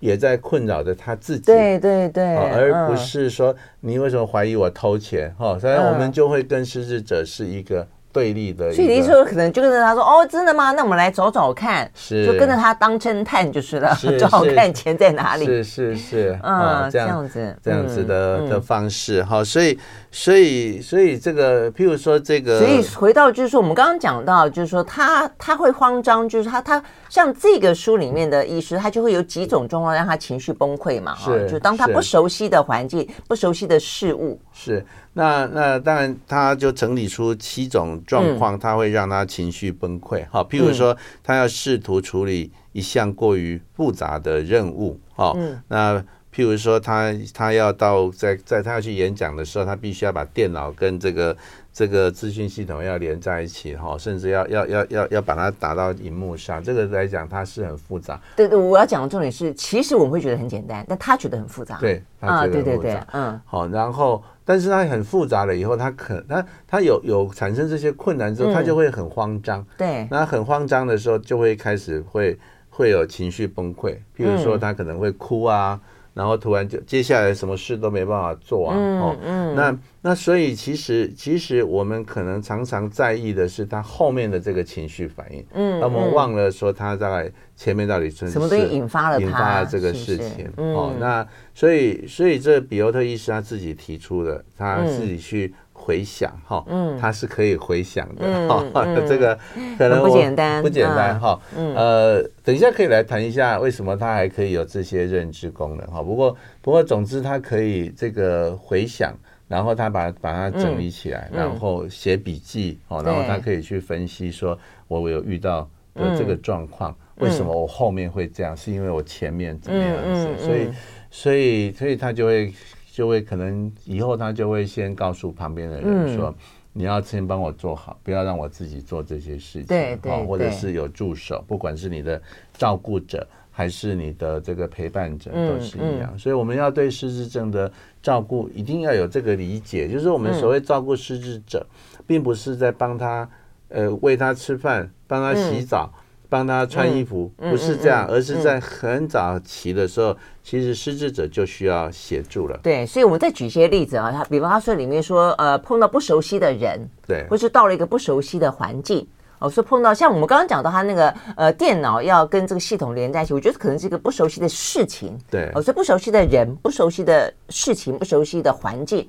[0.00, 5.58] 也在困扰着他自己，对对对，而不是说你为什么怀疑我偷钱哈？
[5.58, 8.72] 所以我们就会跟失智者是一个对立的。
[8.72, 10.72] 所以你说可能就跟着他说哦，真的吗？
[10.72, 15.46] 那我们来找找看，是就跟着他当侦探就是了，找找 看钱在哪里。
[15.46, 19.78] 是是是，嗯，这样子这样子的的方式哈，所以。
[20.10, 34.82] 所以，所以这个，譬如说这个，所以回到就是说，我们刚刚讲到，就是说他他会慌张，就是他他像这个书里面的医师，他就会有几种状况让他情绪崩溃嘛，是，就当他不熟悉的环境、不熟悉的事物，是。
[35.12, 40.24] 那那当然，他就整理出七种状况，他会让他情绪崩溃。
[40.30, 45.36] 好，譬如说，他要试图处理一项过于复杂的任务，好，
[45.68, 46.04] 那。
[46.30, 51.36] 譬如说他，他他要到在在他要去演讲的时候，他必须要把电脑跟这个
[51.78, 56.60] 这个资讯系统要连在一起哈，甚至要要要要要把它打到荧幕上。
[56.60, 58.20] 这个来讲，它是很复杂。
[58.34, 61.78] 对对，我要讲的重点是，其实我们会觉得很简单，但他觉得很复杂。
[61.78, 69.64] 对，啊，对对对，嗯，好，然后，但是他很复杂了以后，他可他他有有产生这些困难之后，他就会很慌张。
[69.76, 72.36] 对，那很慌张的时候，就会开始会
[72.70, 73.92] 会有情绪崩溃。
[74.16, 75.80] 譬如说，他可能会哭啊。
[76.18, 78.76] 然后突然就接下来什么事都没办法做啊！
[78.76, 79.16] 哦，
[79.54, 90.92] 那那所以其实其实我们可能常常在意的是他后面的这个情绪反应，嗯，那我们忘了说他在前面到底是什么东西引发了引发了这个事情哦。
[90.98, 95.54] 那所以所以这比尤特医师他自己提出的，他自己去。
[95.78, 99.38] 回想哈，嗯，它是可以回想的哈， 这个
[99.78, 101.40] 可能不简单，不简单哈，
[101.74, 106.02] 呃，等一下可以来谈一下为什么它还可以有这些认知功能哈。
[106.02, 109.14] 不过，不过，总之它可以这个回想，
[109.46, 118.54] 然后它把把它整理起来，然后写笔记哦，然后它可以去分析说，我有遇到的这个状况，为什么我后面会这样？
[118.54, 120.28] 是因为我前面怎么样子？
[120.44, 120.68] 所以，
[121.10, 122.52] 所以，所以他就会。
[122.98, 126.34] 就会可能以后他就会先告诉旁边的人说，
[126.72, 129.66] 你要先帮我做好，不要让我自己做这些事情。
[129.66, 132.20] 对对，或者是有助手，不管是你的
[132.54, 136.18] 照顾者还是你的这个陪伴者，都是一样。
[136.18, 137.70] 所以我们要对失智症的
[138.02, 141.64] 照顾一定要有这个理解，就是我们所谓照顾失智者，
[142.04, 143.30] 并不是在帮他
[143.68, 145.88] 呃喂他吃饭，帮他洗澡。
[146.28, 152.58] 帮他穿衣服，不是这样，而是在很早期的时候，其实失智者就需要协助了。
[152.62, 159.06] 对，所以我们再举一些例子啊，他比方他说里面说，呃，碰到不熟悉的人，对，或是到了一个不熟悉的环境，
[159.38, 169.08] 哦，说碰到像我们刚刚讲到他那个呃电脑要跟这个系统连在一起，我觉得可能是一个不熟悉的事情，对，哦，所以不熟悉的人、不熟悉的事情、不熟悉的环境。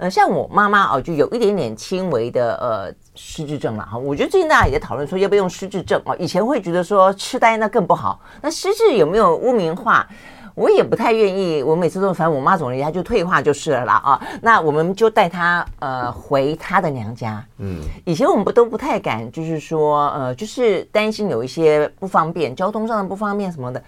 [0.00, 3.98] 呃，像我妈妈哦，就有一点点轻微的呃失智症了哈。
[3.98, 6.16] 我觉得最近大家也在讨论说要不要用失智症哦。
[6.18, 10.08] 以前会觉得说痴呆那更不好，那失智有没有污名化？
[10.54, 11.62] 我也不太愿意。
[11.62, 14.22] 我每次都反正我妈总是她就退化就是了啦啊。
[14.40, 17.44] 那我们就带她呃回她的娘家。
[17.58, 23.82] 嗯，以前我们不都不太敢，就是说呃，就是担心有一些不方便，交通上的不方便什么的。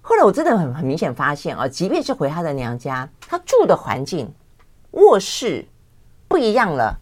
[0.00, 4.32] 后来我真的很很明显发现啊，即便是回她的娘家，她住的环境。
[4.98, 5.64] 卧室
[6.26, 6.98] 不一样了，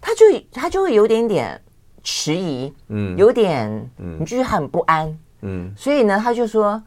[0.00, 1.60] 他就他就会有点点
[2.02, 6.82] 迟疑，嗯，有点，嗯，你就是很不安，嗯，所以呢，他就说，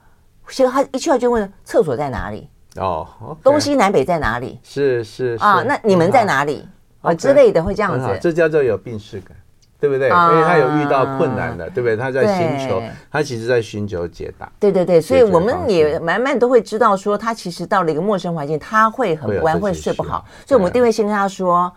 [0.47, 5.43] 其实他一去来就问厕所在哪里，哦，okay, 东西南北在哪里，是是，是。
[5.43, 6.67] 啊，那你们在哪里？
[7.01, 9.35] 啊 okay, 之类的会这样子，这叫做有病耻感。
[9.83, 10.07] 对不对？
[10.07, 11.97] 因为他有遇到困难的，对不对？
[11.97, 14.49] 他在寻求，他其实在寻求解答。
[14.57, 20.23] 对对对，所以我们也慢慢都会知道，说他其实到了一个陌生环境，他会很不安，会睡不好。
[20.47, 21.69] 所以我们一定会先跟他说，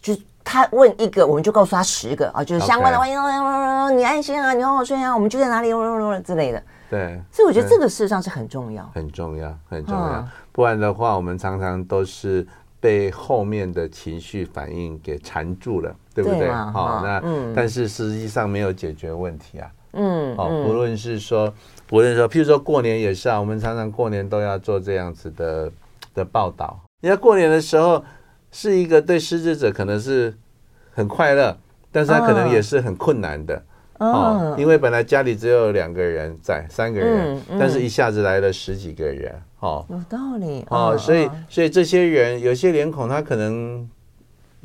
[0.00, 2.98] 就他问一个，我们就告诉他十个啊，就是相关的
[3.96, 5.70] 你安心啊，你好好睡啊，我们就在哪里
[6.22, 6.62] 之类的。
[6.88, 10.24] 对，所以我觉得这个事实上是很重要，很重要，很重要。
[10.52, 12.46] 不然的话，我们常常都是。
[12.80, 16.50] 被后面的情绪反应给缠住了，对不对？
[16.50, 17.22] 好，那
[17.54, 19.70] 但是实际上没有解决问题啊。
[19.92, 21.52] 嗯，哦，不论是说，
[21.86, 25.70] 不论说，譬如说过年也是啊，我们常常过年都要做这样子的
[26.14, 26.80] 的报道。
[27.02, 28.02] 你看过年的时候，
[28.50, 30.32] 是一个对失智者可能是
[30.92, 31.56] 很快乐，
[31.90, 33.62] 但是他可能也是很困难的。
[33.98, 43.88] 哦，因为本来家里只有两个人在，三个人，嗯嗯、但是一下子来了十几个人，哦，有道理，哦，所以所以这些人有些脸孔他可能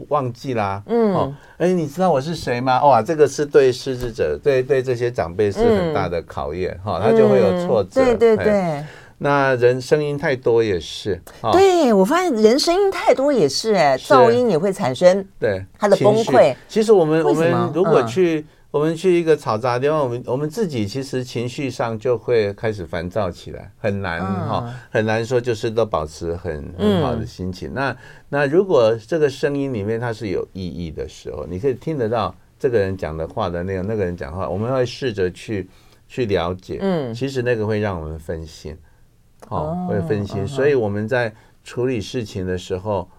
[0.07, 2.81] 忘记啦，嗯，哦，哎，你知道我是谁吗？
[2.83, 8.83] 哇，这个是对失智者，对对这些长辈是很大的考验，哦，他就会有挫折，对对对。
[9.17, 16.55] 那人声音太多也是，哦、对我发现人声音太多也是，哎，噪音也会产生，对他的崩溃。
[16.67, 18.45] 其实我们我们如果去。
[18.75, 27.73] 嗯我们去一个嘈杂的地方，我们我们自己其实情绪上就会开始烦躁起来，很难哈，很难说就是都保持很很好的心情。
[27.73, 27.95] 那
[28.27, 35.69] 那如果这个声音里面它是有意义的时候，你可以听得到这个人讲的话的内容，那个人讲话，我们会试着去
[36.09, 36.79] 去了解。
[36.81, 38.77] 嗯，其实那个会让我们分心，
[39.47, 40.45] 哦，会分心。
[40.45, 41.33] 所以我们在
[41.63, 43.09] 处理事情的时候，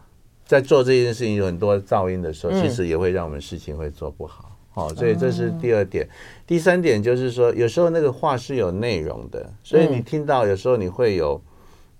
[0.45, 4.56] 在做这件事情有很多噪音的时候，其实也会让我们事情会做不好。
[4.77, 6.07] 哦，所以这是第二点，
[6.47, 11.41] 第三点就是说，有时候那个话是有内容的，所以你听到有时候你会有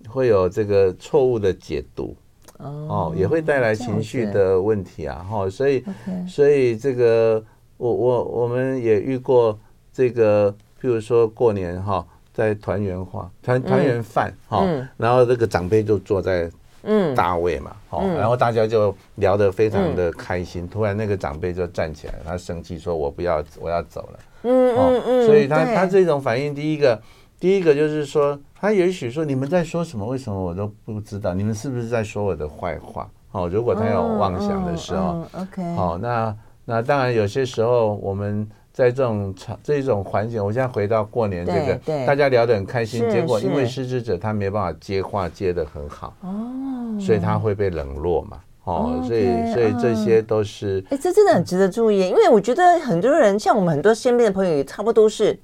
[0.07, 2.15] 会有这个错误的解读，
[2.59, 5.83] 哦，也会带来情绪的问题啊，哈，所以
[6.29, 7.43] 所以这个
[7.79, 9.59] 我我我们也遇过
[9.91, 14.67] 这个，譬如说过年哈，在团圆话团团圆饭哈，
[14.99, 16.51] 然后这个长辈就坐在。
[16.87, 20.67] 嗯，大卫嘛，好，然后大家就聊得非常的开心。
[20.69, 25.27] 突然那个长辈就站起来，他生气说：“我不要，我要走了。”嗯嗯嗯。
[25.27, 27.01] 所以他他这种反应，第一个，
[27.39, 30.07] 第一个就是说，他也许说你们在说什么？
[30.07, 31.35] 为什么我都不知道？
[31.35, 33.11] 你们是不是在说我的坏话？
[33.33, 38.49] 哦，如果他有妄想的时候，OK，好，那那当然有些时候我们。
[38.77, 55.41] 在这种场这种环境，我现在回到过年这个，大家聊得很开心，结果因为失智者他没办法接话接得很好，哦，所以他会被冷落嘛，哦，所以所以这些都是，哎，这真的很值得注意，因为我觉得很多人像我们很多身边的朋友也差不多是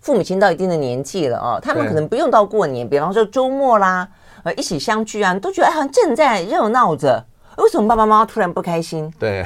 [0.00, 4.08] 父母亲到一定的年纪了哦，他们可能不用到过年，比方说周末啦，
[4.42, 7.24] 呃，一起相聚啊，都觉得好像正在热闹着。
[7.58, 9.12] 为什么爸爸妈妈突然不开心？
[9.18, 9.44] 对，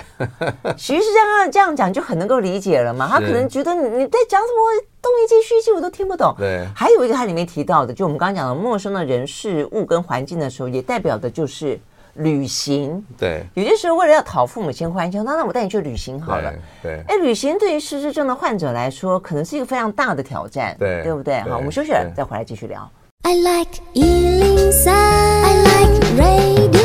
[0.77, 3.09] 其实是这样这样讲就很能够理解了嘛。
[3.11, 6.35] 他可能觉得你你在讲什么东一句西一句我都听不懂。
[6.38, 11.81] 对，还有一个他里面提到的，就我们刚刚讲的陌生的人事物跟环境的时候，也代表的就是
[12.14, 13.03] 旅行。
[13.18, 16.53] 对，有些时候为了要讨父母亲欢心，那那我带你去旅行好了。
[16.83, 20.77] 对，哎，旅行对于失智症的患者来说，可能是一个非常大的挑战。
[20.79, 21.40] 对，对不对？
[21.40, 22.88] 好，我们休息了，再回来继续聊。
[23.25, 26.81] I like 103, I like radio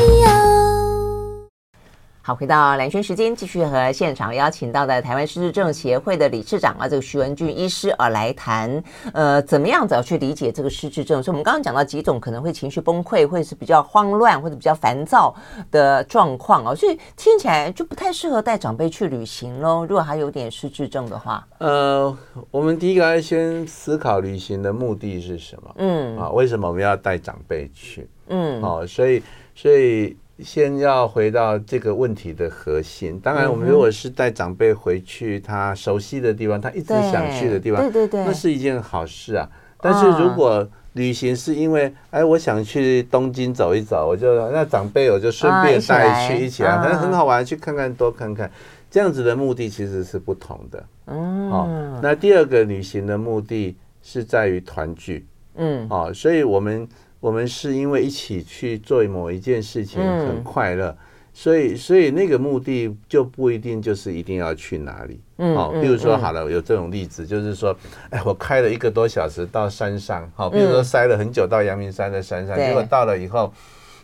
[2.27, 11.23] 好，回到蓝轩时间，继续和现场邀请到的台湾失智症协会的理事长啊，这个徐文俊医师啊来谈，呃，怎么样子要去理解这个失智症？
[11.23, 15.33] 所以，我们刚刚讲到几种可能会情绪崩溃，或者是比较慌乱或者比较烦躁
[15.71, 19.85] 的状况哦，所以听起来就不太适合带长辈去旅行喽。
[19.85, 22.13] 如果还有点失智症的话，呃，
[22.51, 25.75] 我们第一个要先思考旅行的目的是什么？
[25.77, 28.05] 嗯，啊，为什么我们要带长辈去？
[28.27, 29.23] 嗯，哦，所以，
[29.55, 30.17] 所以。
[30.43, 33.19] 先要回到这个问题的核心。
[33.19, 39.49] 当然，我们如果是带长辈回去他熟悉的地方，他一直想去的地方，对对对，那是一件好事啊。
[39.81, 48.49] 但是如果旅行是因为，哎，我想去东京走一走，我就那长辈我就顺便带去一起啊，反正很好玩，去看看多看看，
[48.91, 50.85] 这样子的目的其实是不同的。
[51.07, 51.67] 嗯，好，
[52.01, 55.25] 那第二个旅行的目的是在于团聚。
[55.55, 56.87] 嗯，好，所以我们。
[57.19, 60.95] 我们是因为一起去做某一件事情很快乐，
[61.33, 65.19] 所以所以那个目的就不一定就是一定要去哪里。
[65.37, 67.75] 嗯，好，比如说好了，有这种例子，就是说，
[68.11, 73.51] 哎，我开了一个多小时到山上，好，比如说塞了很久到阳明山的山上，结果到了以后，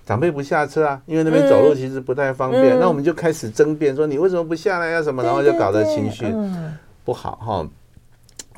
[0.06, 6.26] 长辈不下车啊，因为那边走路其实不太方便，那我们就开始争辩说你为什么不下来呀什么，然后就搞得情绪
[7.04, 7.68] 不好哈。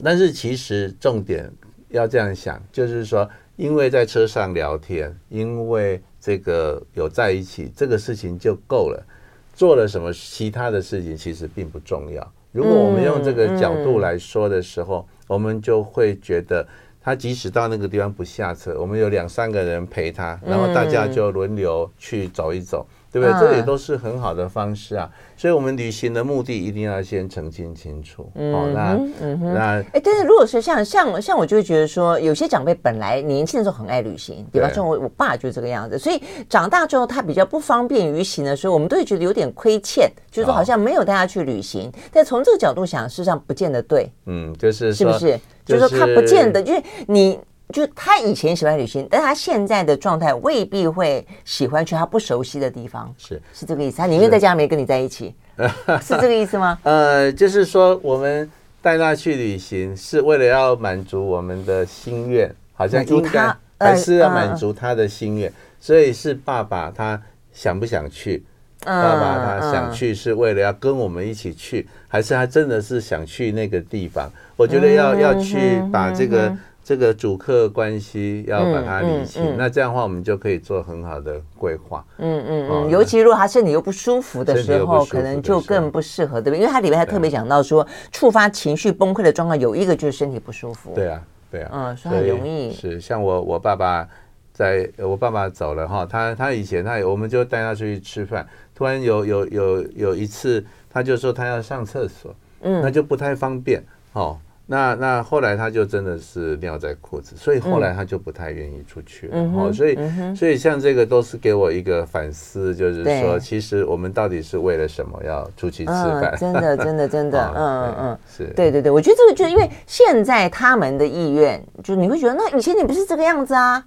[0.03, 1.49] 但是其实重点
[1.89, 3.29] 要这样想，就是说。
[3.55, 9.05] 因为在车上聊天，因为这个有在一起，这个事情就够了。
[9.53, 12.33] 做了什么其他的事情其实并不重要。
[12.51, 16.67] 如果我们用这个角度来说的时候，我们就会觉得
[16.99, 22.85] 他即使到那个地方不下车，我们有两三个人陪他，然后大家就轮流去走一走。
[23.15, 23.39] 对不对？
[23.39, 25.09] 这也都是很好的方式啊。
[25.37, 28.29] 所以，我们旅行的目的一定要先澄清清楚。
[28.35, 41.89] 哦，那嗯哼，那哎，但是如果是像像像我就会觉得说，有些长辈本来年轻的时候很爱旅行，比方说我我爸就是这个样子，所以长大之后他比较不方便于行的时候，我们都会觉得有点亏欠，就是说好像没有带他去旅行。
[42.11, 44.11] 但从这个角度想，事实上不见得对。
[44.25, 45.39] 嗯，就是是不是？
[45.65, 47.39] 就是说他不见得，就是你。
[47.75, 53.97] 就他以前喜欢旅行，但他现在的状态未必会喜欢去他不熟悉的地方，是是这个意思。
[53.97, 55.35] 他宁愿在家没跟你在一起，
[56.01, 56.79] 是这个意思吗？
[56.83, 58.49] 呃，就是说我们
[58.81, 65.51] 带他去旅行是为了要满足我们的心愿，好像应该还是要满足他的心愿，
[65.81, 67.21] 所以是爸爸他
[67.51, 68.41] 想不想去？
[68.85, 74.31] 爸爸他想去是为了要跟我们一起去，还是他真的是想去那个地方？
[74.55, 76.55] 我觉得要要去把这个。
[76.85, 82.05] 这个主客关系要把它理清，嗯嗯、那这样的话，我们就可以做很好的规划。
[82.19, 86.59] 嗯嗯嗯，尤其如果他身体又不舒服的时候，可能就更不适合，对不对？
[86.59, 90.91] 因为他里面还特别讲到说，触发情绪崩溃的状况有一个就是身体不舒服。
[90.93, 94.07] 对啊，对啊，嗯，所以很容易是像我我爸爸
[94.53, 103.83] 在我爸爸走了哈，他他以前他我们就带他出去吃饭，突然有有有有一次，他就说他要上厕所，嗯，那就不太方便
[104.13, 104.37] 哦。
[104.67, 109.33] 那那后来他就真的是尿在裤子，所以后来他就不太愿意出去了。
[109.35, 116.31] 嗯、哦，所以、嗯、所以像这个都是给我一个反思，就是说，其实我们到底是为了什么要出去吃饭？
[116.33, 123.83] 嗯、真的，真的，真的，哦、嗯嗯，是对对对，我觉得这个就是因为现在他们的意愿，就你会觉得，那以前你不是这个样子啊？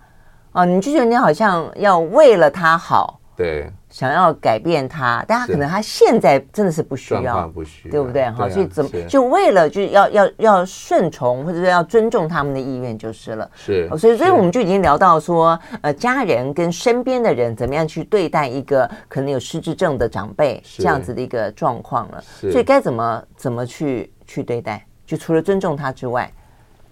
[0.52, 3.20] 哦，你就觉得你好像要为了他好。
[3.36, 3.68] 对。
[3.98, 8.30] 想要改变他，但他可能他现在真的是不需要，不需要，对不对？
[8.30, 13.50] 哈，所以怎么就为了就要要要顺从或者说要尊重他们的意愿就是了。
[13.56, 22.22] 是，所以所以我们就已经聊到说，呃，家人跟身边的人怎么样去对待一个可能有失智症的长辈这样子的一个状况了。
[22.40, 24.86] 所以该怎么怎么去去对待？
[25.04, 26.32] 就除了尊重他之外，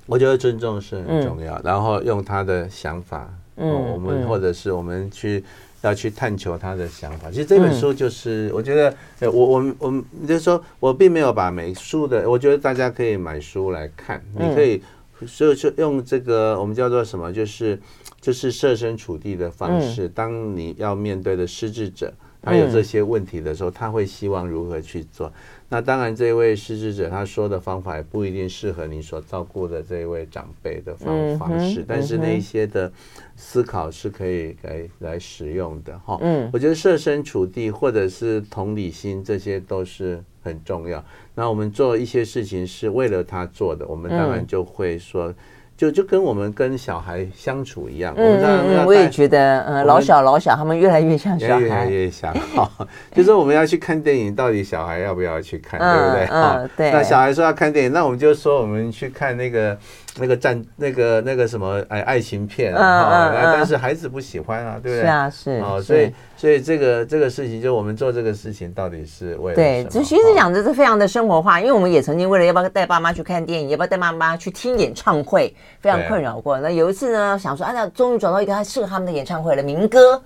[0.07, 1.57] 我觉得尊重是很重要。
[1.63, 5.45] 然后用他的想法，嗯，我们或者是我们去。
[5.87, 7.31] 要去探求他的想法。
[7.31, 14.23] 其实这本书就是，我觉得，呃我我我，就是说我并没有把美书的，我觉得大家可以买书来看。
[14.35, 14.83] 你可以，
[15.27, 17.81] 所以就用这个我们叫做什么，就是
[18.21, 20.09] 就是设身处地的方式。
[20.09, 22.13] 当你要面对的失智者，
[22.43, 25.33] 他有这些问题的时候，他会希望如何去做。
[25.69, 32.93] 那当然，这位失智者他说的方法也不一定适合你所照顾的这一位长辈的方方式，但是那一些的
[33.35, 36.17] 思考是可以来来使用的哈。
[36.21, 41.05] 嗯，我觉得设身处地或者是同理心，这些都是很重要。
[41.35, 45.35] 那我们做一些事情是为了他做的，我们当然就会说。
[45.77, 52.35] 就就跟我们跟小孩相处一样，嗯嗯，我也觉得，嗯，老小老小，他们越来越像小孩，越来越像。
[52.55, 52.71] 好，
[53.15, 56.29] 就是我们要去看电影，到底小孩要不要去看，对不对？
[56.31, 56.91] 嗯，对。
[56.91, 59.77] 那小孩说要看电影，那我们就说我们去看那个。
[60.19, 65.01] 那个战那个那个什么哎爱情片啊，但是孩子不喜欢啊，对不对？
[65.03, 76.59] 是啊，是哦，所以所以这个这个事情，就我们做这个事情到底是为了对，就其实讲的是非常的生活化，因为我们也曾经为了要不要带爸妈去看电影，要不要带妈妈去听演唱会，非常困扰过。
[76.61, 80.23] 那有一次呢，想说啊，那终于找到一个他适合他们的演唱会了，民歌，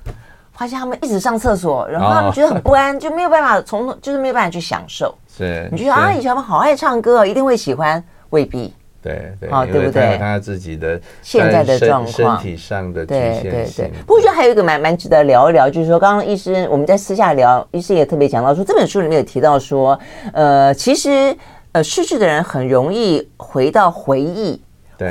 [0.53, 5.12] 发现他们一直上厕所，然后他们觉得很不安， 就没有办法从就是没有办法去享受。
[5.36, 8.72] 是，你觉得啊，以前他们好爱唱歌，一定会喜欢，未必。
[9.03, 10.19] 对对，哦，对不对？
[10.19, 13.43] 他自己的现在的状况，身体上的局限性。
[13.43, 13.91] 对对对。
[14.01, 19.99] 不过我觉得还有一个蛮蛮值得聊一聊，就是说，刚刚医师我们在私下聊，医师也特别讲到说，这本书里面有提到说，
[20.33, 21.35] 呃，其实
[21.73, 24.61] 呃，失去的人很容易回到回忆，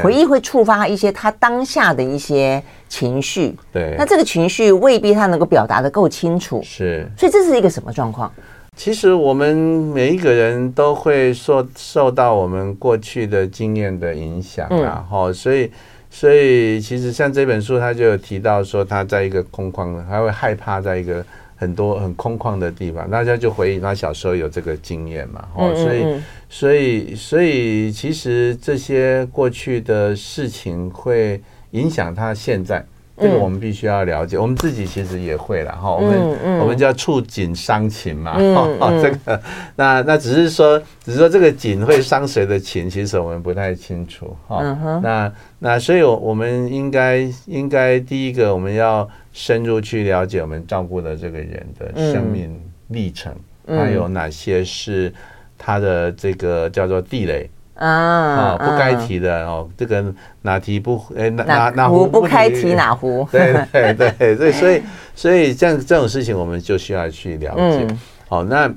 [0.03, 3.57] 回忆会触发一些他当下的一些情绪。
[3.71, 3.95] 对。
[3.97, 6.61] 那这个情绪未必他能够表达的够清楚。
[6.63, 7.09] 是。
[7.17, 8.31] 所以这是一个什么状况？
[8.79, 15.69] 其实我们每一个人都会受受到我们过去的经验的影响啊，哈、嗯，所以
[16.09, 21.21] 所以其实像这本书，他就有提到说，他在一个空旷的，他会害怕在一个
[21.57, 32.85] 很多很空旷的地方，大家就回忆他小时候有这个经验嘛，哦，所以所以所以其实这些过去的事情会影响他现在。
[33.19, 35.91] 这个我们必须要了解，我们自己其实也会了哈。
[35.91, 39.41] 我们我们叫触景伤情嘛，哈，这个
[39.75, 44.61] 那那只是说，只是说这个景会伤谁的情，其实我们不太清楚哈。
[45.03, 52.57] 那那所以，我们应该应该第一个，我们要深入去了解我们照顾的这个人的生命
[52.87, 53.33] 历程，
[53.67, 55.13] 还有哪些是
[55.57, 57.49] 他的这个叫做地雷。
[57.79, 64.81] 啊，不该提的哦，这个哪提不哎哪哪哪壶不开提哪壶， 对对对对，所以
[65.15, 67.87] 所以 这样这种事情我们就需要去了解。
[68.27, 68.69] 好，那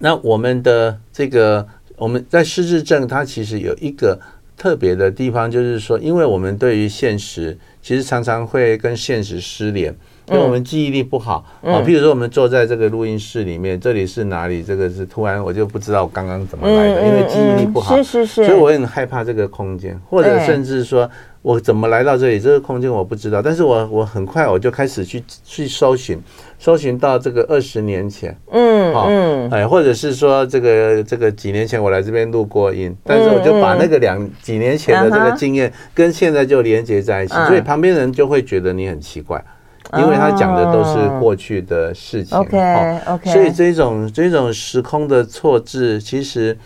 [0.00, 4.18] 那我们的这个我们在失智症，它其实有一个
[4.56, 9.94] 特别的地方，就是说，因为我们对于现实，其实常常会跟现实失联。
[10.30, 14.62] 因为我们记忆力不好啊，譬如说我们坐在这个录音室里面，这里是哪里？
[14.62, 21.10] 这个是突然我就不知道我刚刚怎么来的，因为记忆力不好，是是是，所以我很害怕这个空间，或者甚至说
[21.42, 26.20] 我怎么来到这里，这个空间我不知道，但是我我很快我就开始去去搜寻，
[26.58, 39.42] 搜寻到这个二十年前，嗯嗯，哎，或者是说这个这个几年前我来这边录过音，但是我就把那个两几年前的这个经验跟现在就连接在一起，所以旁边人就会觉得你很奇怪。
[39.98, 46.56] 因为他讲的都是过去的事情，OK OK，所以这种这种时空的错置，其实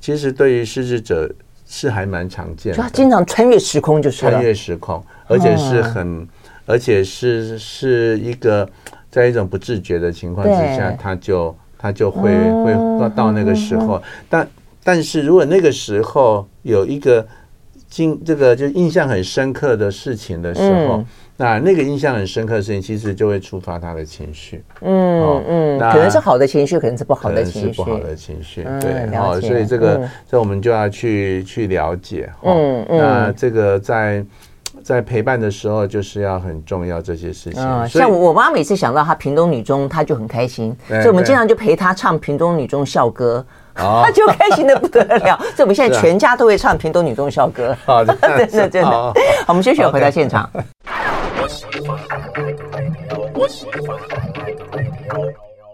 [0.00, 1.30] 其实对于失智者
[1.66, 2.82] 是还蛮常见的。
[2.82, 6.28] 他经常穿越时空，就是穿越时空，而且是很，
[6.66, 8.68] 而且是是一个
[9.10, 12.30] 在一种不自觉的情况之下，他就他就会
[12.64, 14.02] 会到到那个时候。
[14.28, 14.46] 但
[14.82, 17.26] 但是如果那个时候有一个
[17.94, 21.04] 经这个就印象很深刻的事情的时候。
[21.36, 24.64] 那那个印象很深刻的事情，其实就会触发他的情绪。
[24.82, 27.72] 嗯嗯，可能是好的情绪，可能是不好的情绪。
[27.72, 28.92] 是不好的情绪，对。
[29.12, 32.28] 然后，所以这个，这我们就要去去了解。
[32.42, 32.98] 嗯嗯。
[32.98, 34.24] 那这个在
[34.82, 37.88] 在陪伴的时候，就是要很重要这些事情。
[37.88, 40.76] 像我妈每次想到她屏东女中，她就很开心。
[40.86, 43.44] 所以我们经常就陪她唱屏东女中校歌，
[43.74, 45.38] 她就开心的不得了。
[45.54, 47.76] 所以我们现在全家都会唱屏东女中校歌。
[48.06, 48.86] 真的真的。
[48.86, 49.12] 好，
[49.48, 50.48] 我们休息，回到现场。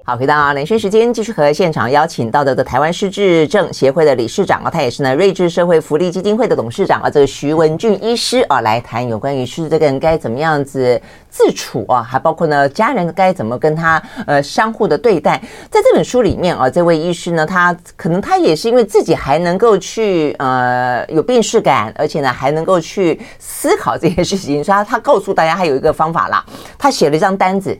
[0.03, 15.40] 好，回到啊连线时间，继续和现场邀请到的的台湾失智症协会的理事长啊，他也是呢睿智社会福利基金会的董事长啊，这个徐文俊医师啊，来谈有关于失智这个人该怎么样子自处啊，还包括呢家人该怎么跟他呃相互的对待。
[15.70, 26.44] 在这本书里面啊，这位医师呢，他可能他也是因为自己还能够去呃有病识感，而且呢还能够去思考这些事情，所以他他告诉大家，他有一个方法啦，
[26.78, 27.78] 他写了一张单子。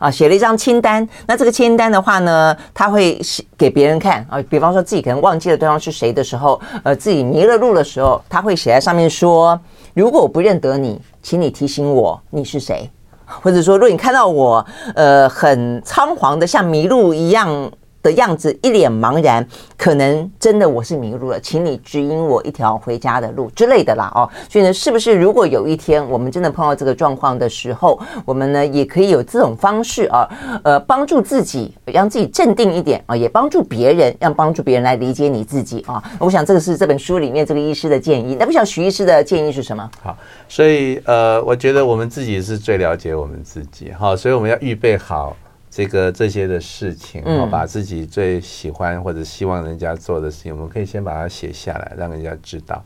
[0.00, 1.08] 啊，写了一张清单。
[1.28, 4.42] 那这个清单的话呢，他会写给别人看啊。
[4.50, 9.56] 比方说自己可能忘记了对方是谁的时候，呃，自己迷了路的时候，他会写在上面说：
[9.94, 12.90] 如果我不认得你，请你提醒我你是谁。
[13.26, 17.70] 或者说，如果你看到我，呃，很仓皇的像迷路一样。
[18.02, 19.46] 的样子一脸茫然，
[19.76, 24.28] 可能真的我是迷路了，请你指引我一条回家的路之类的啦哦。
[24.48, 30.28] 所以呢，是不是如果有一天我们真的碰到这个状况的时候，我们呢也可以有这种方式啊，
[30.64, 36.02] 呃，帮助自己，让自己镇定一点啊，也帮助别人，让帮助别人来理解你自己啊。
[36.18, 38.36] 我想这个是这本书里面这个医师的建议。
[38.38, 39.90] 那不晓得许医师的建议是什么？
[40.02, 40.16] 好，
[40.48, 45.36] 所以呃，我觉得我们自己是最了解我们自己哈，所以我们要预备好。
[45.70, 52.84] 这个这些的事情，然后，把自己最喜欢或者希望人家做的事情，我们可以先把它写下来，让人家知道。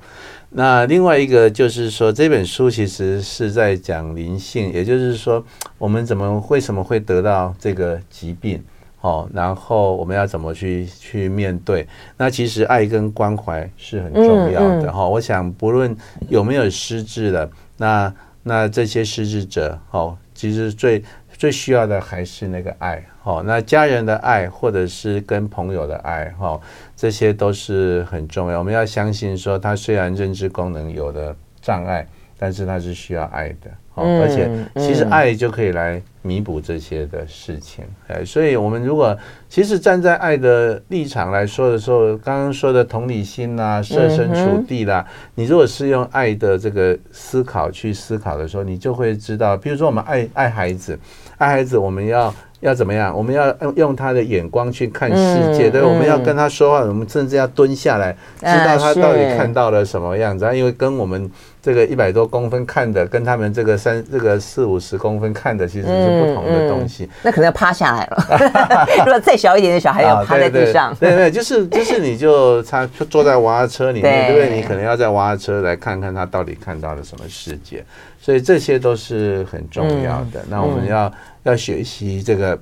[0.51, 5.43] 那另外一个就是说，这本书其实是在讲灵性，也就是说，
[5.79, 8.63] 我们怎么为什么会得到这个疾病，
[9.01, 11.89] 哦，然后我们要怎么去去面对？
[12.19, 15.09] 那其实爱跟关怀是很重要的哈。
[15.09, 15.97] 我想，不论
[16.29, 21.03] 有没有失智的，那那这些失智者，哦，其实最。
[21.37, 26.61] 最需要的还是那个爱，哦，那家人的爱，或者是跟朋友的爱，哈，
[26.97, 28.59] 这些都是很重要。
[28.59, 32.07] 我们要相信说，他虽然认知功能有了障碍，
[32.39, 37.85] 但是他是需要爱的，哦，而且其实爱就可以来弥补这些的事情。
[38.07, 39.17] 哎，所以我们如果
[39.49, 45.05] 其实站在爱的立场来说的时候，刚刚说的同理心啦、设身处地啦，
[45.35, 50.97] 你如果是用爱的这个思考去思考的时候，你就会知道，比如说我们爱爱孩子。
[51.37, 52.33] 爱孩子，我们要
[52.65, 53.15] 要怎么样？
[53.15, 58.11] 我们要用用他的眼光去看世界，对，我们要跟他说话，我们甚至要蹲下来，
[58.41, 60.45] 知道他到底看到了什么样子。
[60.57, 67.07] 因为跟我们这个一百多公分看的，跟他们这个三这个四五十公分看的，其实是不同的东西。
[67.23, 68.87] 那可能要趴下来了。
[69.05, 74.57] 如果再小一点的小孩要趴在地上，对对，就是就是你就他坐在娃娃车里面，对不对？
[74.57, 77.85] 你可能要在娃娃车来看看他到底看到了什么世界。
[78.21, 80.41] 所以这些都是很重要的。
[80.41, 81.13] 嗯、那我们要、嗯、
[81.45, 82.59] 要学习这个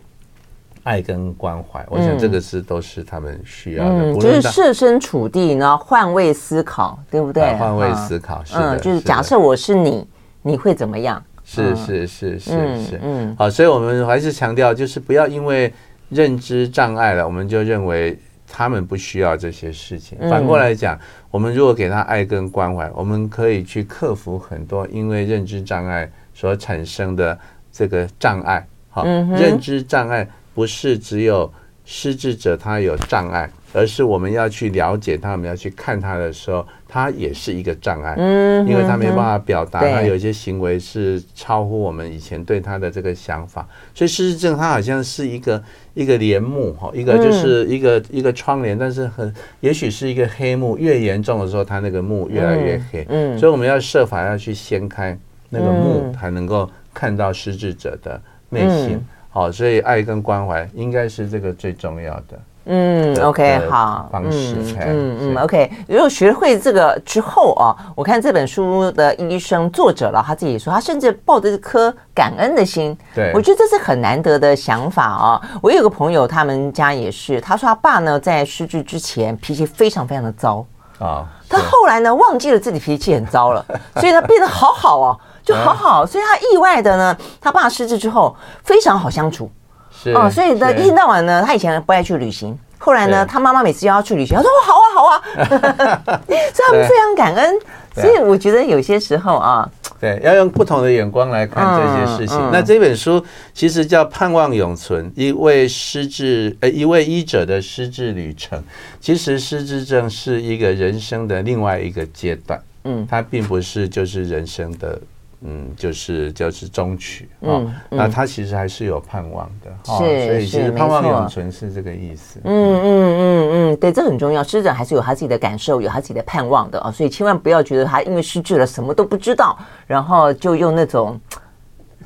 [0.84, 4.12] 爱跟关怀，我想这个是都是他们需要的。
[4.12, 7.42] 嗯、就是设身处地呢，换位思考，对不对？
[7.42, 8.76] 啊、换位思考，是的。
[8.76, 10.06] 嗯，就是假设我是你，
[10.42, 11.20] 你会怎么样？
[11.42, 12.50] 是是是是
[12.84, 13.00] 是。
[13.02, 13.34] 嗯。
[13.36, 15.72] 好，所以我们还是强调，就是不要因为
[16.10, 18.18] 认知障碍了，我们就认为。
[18.54, 20.18] 他们不需要这些事情。
[20.28, 20.98] 反过来讲，
[21.30, 27.38] 我们如果给他爱跟关怀，我们可以去克服很多因为认知障碍所产生的
[27.72, 28.62] 这个障碍。
[28.92, 31.50] 好，认知障碍不是只有
[31.84, 38.14] 失智者他有障碍，而是我们要去了解他，我们要去看他的时候，他也是一个障碍。
[38.18, 43.66] 嗯，因为他没办法表达，他有一些行为是超乎我们以前对他的这个想法。
[43.94, 45.60] 所以失智症它好像是一个
[45.94, 53.04] 一个帘幕哈，一个就是一个一个窗帘，但是很也许是一个黑幕，越严重的时候，它那个幕越来越黑。
[53.08, 55.18] 嗯，所以我们要设法要去掀开
[55.48, 58.20] 那个幕，才能够看到失智者的。
[58.52, 62.38] 内心好，所以爱跟关怀应该是这个最重要的。
[62.66, 64.54] 嗯，OK，好，方式。
[64.86, 65.68] 嗯嗯，OK。
[65.88, 72.96] 如果学会这个之后啊，我看这本书的医生作者了，他自己说，他甚至抱着一颗感恩的心。
[73.14, 75.40] 对，我觉得这是很难得的想法啊。
[75.60, 80.64] 我有个朋友，他们家也是，他说他爸呢在失智之前脾气非常非常的糟
[81.00, 83.64] 啊，他后来呢忘记了自己脾气很糟了，
[83.96, 85.18] 所以他变得好好哦。
[85.44, 88.34] 就好好，所以他意外的呢，他爸失智之后
[88.64, 89.50] 非常好相处，
[89.90, 97.58] 是哦，所以呢，一天到晚呢，他以前不爱去旅行，后来呢，他妈妈每次要他去旅行，他说好啊好啊， 所以他们非常感恩。
[97.94, 99.68] 所以我觉得有些时候啊，
[100.00, 102.38] 对，要用不同的眼光来看这些事情。
[102.50, 103.22] 那这本书
[103.52, 108.64] 其实叫《盼望永存》，一位失智呃一位医者的失智旅程。
[108.98, 114.98] 其实失智症是一个人生的另外一个阶段，嗯，它并不是就是人生的。
[115.44, 122.40] 嗯，就是就是终曲啊，那他其实还是有盼望的，是，所以其实盼望永存是这个意思。
[122.44, 124.42] 嗯嗯嗯嗯，对，这很重要。
[124.42, 131.20] 失智者还是有他自己的感受，有他自己的盼望的啊，所以千万不要觉得他因为失智了什么都不知道，然后就用那种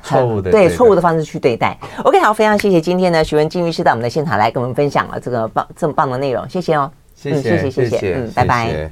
[0.01, 1.77] 错误的对错误的方式去对待。
[2.03, 8.89] OK，好，非常谢谢今天呢，徐文静医师到我们的现场来跟我们分享了这个棒这么棒的内容，谢谢哦，谢谢谢谢，嗯，拜拜。